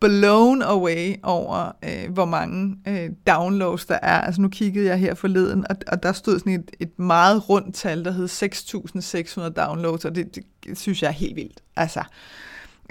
blown 0.00 0.62
away 0.62 1.14
over, 1.22 1.72
øh, 1.82 2.12
hvor 2.12 2.24
mange 2.24 2.76
øh, 2.88 3.10
downloads 3.26 3.86
der 3.86 3.98
er. 4.02 4.20
Altså 4.20 4.40
nu 4.40 4.48
kiggede 4.48 4.86
jeg 4.86 4.98
her 4.98 5.14
forleden, 5.14 5.66
og, 5.70 5.76
og 5.86 6.02
der 6.02 6.12
stod 6.12 6.38
sådan 6.38 6.52
et, 6.52 6.70
et 6.80 6.98
meget 6.98 7.48
rundt 7.48 7.74
tal, 7.74 8.04
der 8.04 8.10
hed 8.10 8.28
6.600 8.28 9.48
downloads, 9.48 10.04
og 10.04 10.14
det, 10.14 10.34
det 10.34 10.78
synes 10.78 11.02
jeg 11.02 11.08
er 11.08 11.12
helt 11.12 11.36
vildt. 11.36 11.60
Altså, 11.76 12.02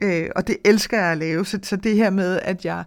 øh, 0.02 0.30
og 0.36 0.48
det 0.48 0.58
elsker 0.65 0.98
jeg 0.98 1.12
at 1.12 1.17
lave, 1.17 1.45
så, 1.45 1.60
så 1.63 1.76
det 1.76 1.95
her 1.95 2.10
med, 2.10 2.39
at 2.43 2.65
jeg 2.65 2.84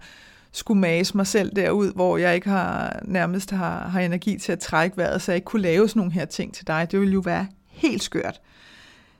skulle 0.53 0.81
mase 0.81 1.17
mig 1.17 1.27
selv 1.27 1.57
derud, 1.57 1.93
hvor 1.93 2.17
jeg 2.17 2.35
ikke 2.35 2.49
har 2.49 3.01
nærmest 3.05 3.51
har, 3.51 3.89
har 3.89 4.01
energi 4.01 4.39
til 4.39 4.53
at 4.53 4.59
trække 4.59 4.97
vejret, 4.97 5.23
så 5.23 5.33
jeg 5.33 5.37
ikke 5.37 5.45
kunne 5.45 5.63
lave 5.63 5.89
sådan 5.89 6.01
nogle 6.01 6.13
her 6.13 6.25
ting 6.25 6.55
til 6.55 6.67
dig, 6.67 6.89
det 6.91 7.01
ville 7.01 7.13
jo 7.15 7.21
være 7.21 7.47
helt 7.67 8.03
skørt. 8.03 8.41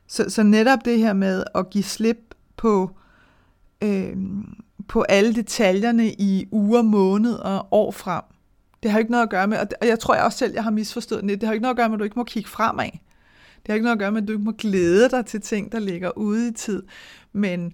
Så, 0.09 0.25
så 0.29 0.43
netop 0.43 0.85
det 0.85 0.99
her 0.99 1.13
med 1.13 1.45
at 1.55 1.71
give 1.71 1.85
slip 1.85 2.35
på, 2.57 2.91
øh, 3.83 4.17
på 4.89 5.03
alle 5.03 5.35
detaljerne 5.35 6.13
i 6.13 6.49
uger, 6.51 6.83
måneder 6.83 7.39
og 7.39 7.69
år 7.71 7.91
frem, 7.91 8.23
det 8.83 8.91
har 8.91 8.99
ikke 8.99 9.11
noget 9.11 9.23
at 9.23 9.31
gøre 9.31 9.47
med, 9.47 9.59
og 9.81 9.87
jeg 9.87 9.99
tror 9.99 10.15
jeg 10.15 10.25
også 10.25 10.39
selv, 10.39 10.55
jeg 10.55 10.63
har 10.63 10.71
misforstået 10.71 11.23
det, 11.23 11.41
det 11.41 11.47
har 11.47 11.53
ikke 11.53 11.63
noget 11.63 11.75
at 11.75 11.77
gøre 11.77 11.89
med, 11.89 11.97
at 11.97 11.99
du 11.99 12.05
ikke 12.05 12.19
må 12.19 12.25
kigge 12.25 12.49
fremad. 12.49 12.91
Det 13.63 13.67
har 13.67 13.75
ikke 13.75 13.85
noget 13.85 13.97
at 13.97 14.01
gøre 14.01 14.13
med, 14.13 14.23
at 14.23 14.29
du 14.29 14.33
ikke 14.33 14.45
må 14.45 14.53
glæde 14.53 15.09
dig 15.11 15.27
til 15.27 15.41
ting, 15.41 15.73
der 15.73 15.79
ligger 15.79 16.19
ude 16.19 16.49
i 16.49 16.53
tid. 16.53 16.83
Men, 17.33 17.73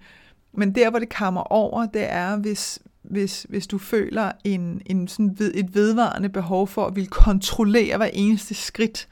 men 0.52 0.74
der, 0.74 0.90
hvor 0.90 0.98
det 0.98 1.14
kommer 1.14 1.40
over, 1.40 1.86
det 1.86 2.12
er, 2.12 2.36
hvis, 2.36 2.78
hvis, 3.02 3.46
hvis 3.48 3.66
du 3.66 3.78
føler 3.78 4.32
en, 4.44 4.82
en 4.86 5.08
sådan 5.08 5.38
ved, 5.38 5.52
et 5.54 5.74
vedvarende 5.74 6.28
behov 6.28 6.68
for 6.68 6.86
at 6.86 6.96
ville 6.96 7.08
kontrollere 7.08 7.96
hver 7.96 8.10
eneste 8.12 8.54
skridt 8.54 9.08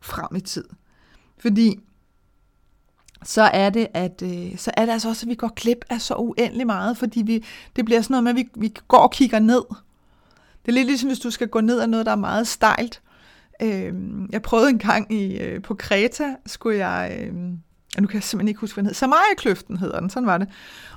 frem 0.00 0.36
i 0.36 0.40
tid. 0.40 0.64
Fordi 1.38 1.80
så 3.24 3.42
er 3.42 3.70
det, 3.70 3.86
at 3.94 4.22
øh, 4.22 4.58
så 4.58 4.70
er 4.76 4.84
det 4.84 4.92
altså 4.92 5.08
også, 5.08 5.26
at 5.26 5.30
vi 5.30 5.34
går 5.34 5.48
klip 5.48 5.84
af 5.90 6.00
så 6.00 6.14
uendelig 6.14 6.66
meget, 6.66 6.96
fordi 6.96 7.22
vi, 7.22 7.44
det 7.76 7.84
bliver 7.84 8.00
sådan 8.00 8.14
noget 8.14 8.24
med, 8.24 8.30
at 8.30 8.36
vi, 8.36 8.48
vi 8.54 8.74
går 8.88 8.98
og 8.98 9.10
kigger 9.10 9.38
ned. 9.38 9.62
Det 10.66 10.72
er 10.72 10.72
lidt 10.72 10.86
ligesom, 10.86 11.08
hvis 11.08 11.18
du 11.18 11.30
skal 11.30 11.48
gå 11.48 11.60
ned 11.60 11.80
af 11.80 11.88
noget, 11.88 12.06
der 12.06 12.12
er 12.12 12.16
meget 12.16 12.48
stejlt. 12.48 13.00
Øh, 13.62 13.94
jeg 14.32 14.42
prøvede 14.42 14.70
en 14.70 14.78
gang 14.78 15.12
i, 15.12 15.38
øh, 15.38 15.62
på 15.62 15.74
Kreta, 15.74 16.34
skulle 16.46 16.86
jeg... 16.86 17.18
Øh, 17.20 17.32
og 17.96 18.02
nu 18.02 18.08
kan 18.08 18.14
jeg 18.14 18.22
simpelthen 18.22 18.48
ikke 18.48 18.60
huske, 18.60 18.74
hvad 18.74 18.82
den 18.82 18.86
hed. 18.86 18.94
Samaria-kløften 18.94 19.76
hedder 19.76 20.00
den, 20.00 20.10
sådan 20.10 20.26
var 20.26 20.38
det. 20.38 20.48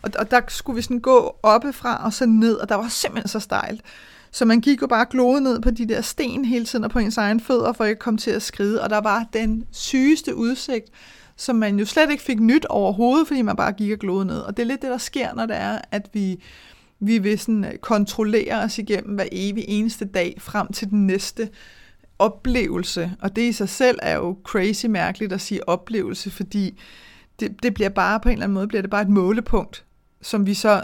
Og, 0.01 0.11
og 0.19 0.31
der 0.31 0.41
skulle 0.47 0.75
vi 0.75 0.81
sådan 0.81 0.99
gå 0.99 1.35
oppefra 1.43 2.05
og 2.05 2.13
så 2.13 2.25
ned, 2.25 2.53
og 2.53 2.69
der 2.69 2.75
var 2.75 2.87
simpelthen 2.87 3.27
så 3.27 3.39
stejlt. 3.39 3.81
Så 4.31 4.45
man 4.45 4.61
gik 4.61 4.81
jo 4.81 4.87
bare 4.87 5.05
gloet 5.09 5.43
ned 5.43 5.59
på 5.59 5.71
de 5.71 5.87
der 5.87 6.01
sten 6.01 6.45
hele 6.45 6.65
tiden 6.65 6.85
og 6.85 6.91
på 6.91 6.99
ens 6.99 7.17
egen 7.17 7.39
fødder, 7.39 7.73
for 7.73 7.85
ikke 7.85 7.97
at 7.97 7.99
komme 7.99 8.17
til 8.17 8.31
at 8.31 8.41
skride. 8.41 8.81
Og 8.81 8.89
der 8.89 9.01
var 9.01 9.25
den 9.33 9.65
sygeste 9.71 10.35
udsigt 10.35 10.89
som 11.41 11.55
man 11.55 11.79
jo 11.79 11.85
slet 11.85 12.11
ikke 12.11 12.23
fik 12.23 12.39
nyt 12.39 12.65
overhovedet, 12.65 13.27
fordi 13.27 13.41
man 13.41 13.55
bare 13.55 13.71
gik 13.71 13.91
og 13.91 13.99
glodede 13.99 14.25
ned. 14.25 14.39
Og 14.39 14.57
det 14.57 14.63
er 14.63 14.67
lidt 14.67 14.81
det, 14.81 14.89
der 14.89 14.97
sker, 14.97 15.33
når 15.33 15.45
det 15.45 15.57
er, 15.57 15.79
at 15.91 16.09
vi, 16.13 16.43
vi 16.99 17.17
vil 17.17 17.39
sådan 17.39 17.65
øh, 17.65 17.77
kontrollere 17.77 18.63
os 18.63 18.77
igennem 18.77 19.15
hver 19.15 19.27
evig 19.31 19.65
eneste 19.67 20.05
dag 20.05 20.35
frem 20.39 20.73
til 20.73 20.89
den 20.89 21.07
næste 21.07 21.49
oplevelse. 22.19 23.11
Og 23.21 23.35
det 23.35 23.41
i 23.41 23.51
sig 23.51 23.69
selv 23.69 23.99
er 24.01 24.15
jo 24.15 24.37
crazy 24.43 24.85
mærkeligt 24.85 25.33
at 25.33 25.41
sige 25.41 25.69
oplevelse, 25.69 26.31
fordi 26.31 26.79
det, 27.39 27.63
det 27.63 27.73
bliver 27.73 27.89
bare 27.89 28.19
på 28.19 28.29
en 28.29 28.33
eller 28.33 28.43
anden 28.43 28.53
måde 28.53 28.67
bliver 28.67 28.81
det 28.81 28.91
bare 28.91 29.01
et 29.01 29.09
målepunkt 29.09 29.85
som 30.21 30.45
vi 30.45 30.53
så, 30.53 30.83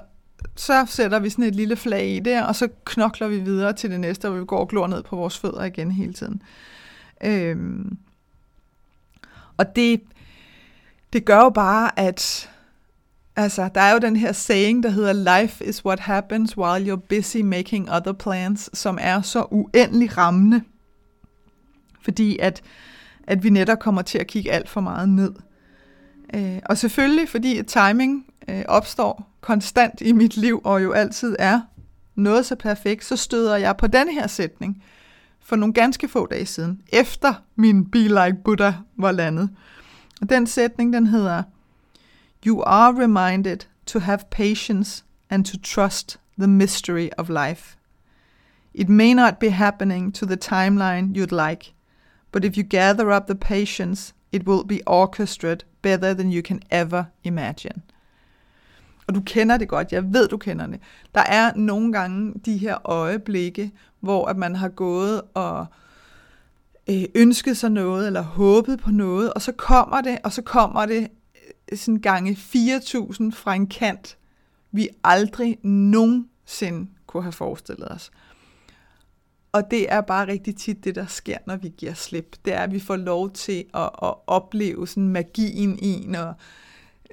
så 0.56 0.86
sætter 0.89 1.20
vi 1.20 1.30
sådan 1.30 1.46
et 1.46 1.56
lille 1.56 1.76
flag 1.76 2.08
i 2.08 2.20
der, 2.20 2.43
og 2.43 2.56
så 2.56 2.67
knokler 2.86 3.28
vi 3.28 3.39
videre 3.39 3.74
til 3.74 3.91
det 3.91 4.00
næste, 4.00 4.30
hvor 4.30 4.39
vi 4.39 4.46
går 4.46 4.60
og 4.60 4.67
glor 4.67 4.88
ned 4.88 5.04
på 5.04 5.15
vores 5.15 5.38
fødder 5.38 5.63
igen 5.63 5.91
hele 5.91 6.13
tiden. 6.13 6.41
Øhm, 7.24 7.98
og 9.58 9.76
det, 9.76 10.02
det 11.13 11.26
gør 11.26 11.38
jo 11.38 11.50
bare, 11.50 12.00
at 12.00 12.50
altså, 13.36 13.70
der 13.76 13.82
er 13.82 13.91
jo 13.93 14.00
den 14.00 14.15
her 14.15 14.32
saying, 14.32 14.84
der 14.84 14.89
hedder, 14.89 15.41
life 15.41 15.65
is 15.65 15.86
what 15.86 16.00
happens 16.00 16.58
while 16.58 16.93
you're 16.93 17.08
busy 17.10 17.38
making 17.38 17.91
other 17.91 18.13
plans, 18.13 18.70
som 18.74 18.98
er 19.02 19.22
så 19.22 19.46
uendelig 19.52 20.17
rammende, 20.17 20.62
fordi 22.02 22.38
at, 22.39 22.62
at 23.24 23.43
vi 23.43 23.50
netop 23.50 23.80
kommer 23.80 24.02
til 24.02 24.17
at 24.17 24.28
kigge 24.28 24.52
alt 24.52 24.70
for 24.70 24.82
meget 24.82 25.10
ned. 25.10 25.34
Øh, 26.34 26.60
og 26.65 26.78
selvfølgelig, 26.78 27.30
fordi 27.30 27.63
timing 27.63 28.26
øh, 28.50 28.63
opstår 28.67 29.38
konstant 29.41 30.02
i 30.02 30.12
mit 30.12 30.38
liv, 30.38 30.62
og 30.63 30.84
jo 30.84 30.91
altid 30.91 31.36
er 31.39 31.62
noget 32.15 32.46
så 32.46 32.56
perfekt, 32.56 33.06
så 33.06 33.15
støder 33.15 33.56
jeg 33.56 33.78
på 33.78 33.88
den 33.88 34.10
her 34.10 34.28
sætning 34.28 34.84
for 35.41 35.56
nogle 35.56 35.74
ganske 35.74 36.08
få 36.08 36.26
dage 36.26 36.46
siden, 36.46 36.82
efter 36.93 37.34
min 37.56 37.89
Be 37.91 38.00
Like 38.00 38.38
Buddha 38.43 38.72
var 38.98 39.12
landet. 39.12 39.50
Og 40.21 40.30
den 40.30 40.47
sætning, 40.47 40.93
den 40.93 41.08
hedder, 41.08 41.43
You 42.47 42.63
are 42.65 43.01
reminded 43.01 43.58
to 43.86 43.99
have 43.99 44.19
patience 44.32 45.03
and 45.30 45.45
to 45.45 45.58
trust 45.63 46.19
the 46.38 46.47
mystery 46.47 47.10
of 47.17 47.30
life. 47.30 47.77
It 48.73 48.89
may 48.89 49.13
not 49.13 49.39
be 49.39 49.49
happening 49.49 50.13
to 50.13 50.25
the 50.25 50.36
timeline 50.36 51.15
you'd 51.15 51.49
like, 51.49 51.73
but 52.32 52.45
if 52.45 52.58
you 52.58 52.63
gather 52.63 53.12
up 53.12 53.27
the 53.27 53.36
patience, 53.36 54.13
it 54.32 54.47
will 54.47 54.63
be 54.63 54.82
orchestrated 54.86 55.63
better 55.82 56.13
than 56.13 56.32
you 56.32 56.41
can 56.41 56.62
ever 56.69 57.06
imagine. 57.23 57.82
Og 59.08 59.15
du 59.15 59.21
kender 59.21 59.58
det 59.58 59.67
godt, 59.67 59.91
jeg 59.91 60.13
ved, 60.13 60.27
du 60.27 60.38
kender 60.38 60.67
det. 60.67 60.80
Der 61.15 61.21
er 61.21 61.51
nogle 61.56 61.93
gange 61.93 62.34
de 62.45 62.58
her 62.58 62.88
øjeblikke, 62.89 63.71
hvor 63.99 64.25
at 64.25 64.38
man 64.38 64.56
har 64.56 64.69
gået 64.69 65.21
og 65.34 65.65
øh, 66.89 67.04
ønsket 67.15 67.58
sig 67.58 67.71
noget, 67.71 68.08
eller 68.08 68.21
håbet 68.21 68.80
på 68.80 68.91
noget, 68.91 69.34
og 69.34 69.41
så 69.41 69.52
kommer 69.52 70.02
det, 70.02 70.17
og 70.23 70.34
så 70.34 70.41
kommer 70.41 70.86
det 70.86 71.08
øh, 71.71 71.78
sådan 71.78 72.02
gange 72.02 72.32
4.000 72.32 73.32
fra 73.32 73.54
en 73.54 73.67
kant, 73.67 74.17
vi 74.71 74.89
aldrig 75.04 75.58
nogensinde 75.63 76.89
kunne 77.08 77.23
have 77.23 77.32
forestillet 77.32 77.91
os. 77.91 78.12
Og 79.52 79.71
det 79.71 79.91
er 79.93 80.02
bare 80.02 80.28
rigtig 80.28 80.56
tit 80.56 80.84
det, 80.84 80.95
der 80.95 81.06
sker, 81.06 81.38
når 81.47 81.56
vi 81.56 81.73
giver 81.78 81.93
slip. 81.93 82.36
Det 82.45 82.54
er, 82.54 82.60
at 82.60 82.71
vi 82.71 82.80
får 82.80 82.95
lov 82.95 83.32
til 83.32 83.65
at, 83.73 83.89
at 84.04 84.13
opleve 84.28 84.88
sådan 84.88 85.10
magien 85.10 85.80
i, 85.80 86.15
og 86.17 86.34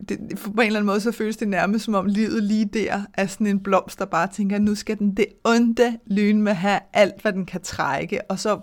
det, 0.09 0.19
på 0.45 0.51
en 0.51 0.67
eller 0.67 0.79
anden 0.79 0.87
måde, 0.87 1.01
så 1.01 1.13
føles 1.13 1.37
det 1.37 1.49
nærmest 1.49 1.85
som 1.85 1.95
om 1.95 2.07
livet 2.07 2.43
lige 2.43 2.65
der 2.65 3.03
er 3.15 3.27
sådan 3.27 3.47
en 3.47 3.61
blomst, 3.61 3.99
der 3.99 4.05
bare 4.05 4.29
tænker, 4.33 4.59
nu 4.59 4.75
skal 4.75 4.99
den 4.99 5.17
det 5.17 5.27
onde 5.45 5.99
lyn 6.07 6.43
med 6.43 6.53
have 6.53 6.81
alt, 6.93 7.23
hvad 7.23 7.33
den 7.33 7.47
kan 7.47 7.61
trække, 7.61 8.31
og 8.31 8.39
så 8.39 8.61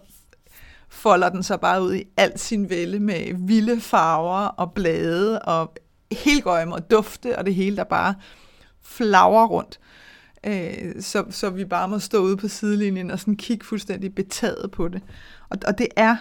folder 0.92 1.30
den 1.30 1.44
sig 1.44 1.60
bare 1.60 1.84
ud 1.84 1.96
i 1.96 2.04
al 2.18 2.40
sin 2.40 2.70
vælde 2.70 3.00
med 3.00 3.48
vilde 3.48 3.82
farver 3.82 4.46
og 4.48 4.74
blade 4.74 5.42
og 5.42 5.76
helt 6.12 6.44
gøjme 6.44 6.76
og 6.76 6.92
dufte 6.92 7.38
og 7.38 7.46
det 7.46 7.56
hele, 7.56 7.78
der 7.78 7.84
bare 7.84 8.16
flager 8.82 9.46
rundt. 9.46 9.80
Øh, 10.44 11.02
så, 11.02 11.26
så 11.30 11.50
vi 11.50 11.66
bare 11.66 11.88
må 11.88 12.00
stå 12.00 12.18
ude 12.18 12.38
på 12.38 12.48
sidelinjen 12.48 13.12
og 13.12 13.20
sådan 13.20 13.36
kigge 13.36 13.66
fuldstændig 13.66 14.16
betaget 14.16 14.72
på 14.72 14.88
det. 14.88 15.02
Og, 15.50 15.58
og 15.68 15.78
det 15.78 15.88
er 15.96 16.16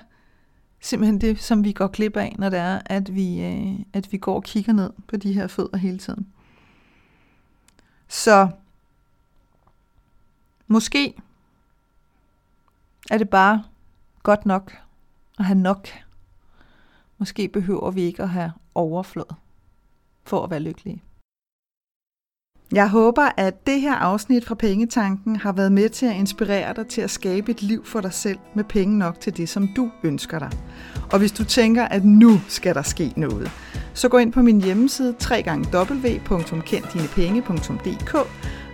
simpelthen 0.80 1.20
det, 1.20 1.42
som 1.42 1.64
vi 1.64 1.72
går 1.72 1.86
klip 1.86 2.16
af, 2.16 2.34
når 2.38 2.48
det 2.48 2.58
er, 2.58 2.80
at 2.86 3.14
vi, 3.14 3.40
øh, 3.40 3.74
at 3.92 4.12
vi 4.12 4.18
går 4.18 4.34
og 4.34 4.44
kigger 4.44 4.72
ned 4.72 4.90
på 5.08 5.16
de 5.16 5.32
her 5.32 5.46
fødder 5.46 5.76
hele 5.76 5.98
tiden. 5.98 6.26
Så 8.08 8.48
måske 10.66 11.14
er 13.10 13.18
det 13.18 13.28
bare 13.28 13.62
godt 14.22 14.46
nok 14.46 14.72
at 15.38 15.44
have 15.44 15.58
nok. 15.58 15.88
Måske 17.18 17.48
behøver 17.48 17.90
vi 17.90 18.02
ikke 18.02 18.22
at 18.22 18.28
have 18.28 18.52
overflod 18.74 19.34
for 20.24 20.44
at 20.44 20.50
være 20.50 20.60
lykkelige. 20.60 21.02
Jeg 22.72 22.88
håber, 22.88 23.28
at 23.36 23.66
det 23.66 23.80
her 23.80 23.94
afsnit 23.94 24.46
fra 24.46 24.54
Pengetanken 24.54 25.36
har 25.36 25.52
været 25.52 25.72
med 25.72 25.88
til 25.88 26.06
at 26.06 26.16
inspirere 26.16 26.74
dig 26.74 26.86
til 26.86 27.00
at 27.00 27.10
skabe 27.10 27.50
et 27.50 27.62
liv 27.62 27.84
for 27.84 28.00
dig 28.00 28.12
selv 28.12 28.38
med 28.54 28.64
penge 28.64 28.98
nok 28.98 29.20
til 29.20 29.36
det, 29.36 29.48
som 29.48 29.68
du 29.76 29.90
ønsker 30.02 30.38
dig. 30.38 30.50
Og 31.12 31.18
hvis 31.18 31.32
du 31.32 31.44
tænker, 31.44 31.84
at 31.84 32.04
nu 32.04 32.40
skal 32.48 32.74
der 32.74 32.82
ske 32.82 33.12
noget, 33.16 33.50
så 33.94 34.08
gå 34.08 34.18
ind 34.18 34.32
på 34.32 34.42
min 34.42 34.60
hjemmeside 34.60 35.14
www.kenddinepenge.dk 35.30 38.14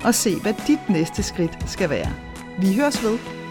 og 0.04 0.14
se, 0.14 0.40
hvad 0.42 0.54
dit 0.66 0.88
næste 0.88 1.22
skridt 1.22 1.70
skal 1.70 1.90
være. 1.90 2.12
Vi 2.60 2.76
høres 2.76 3.04
ved. 3.04 3.45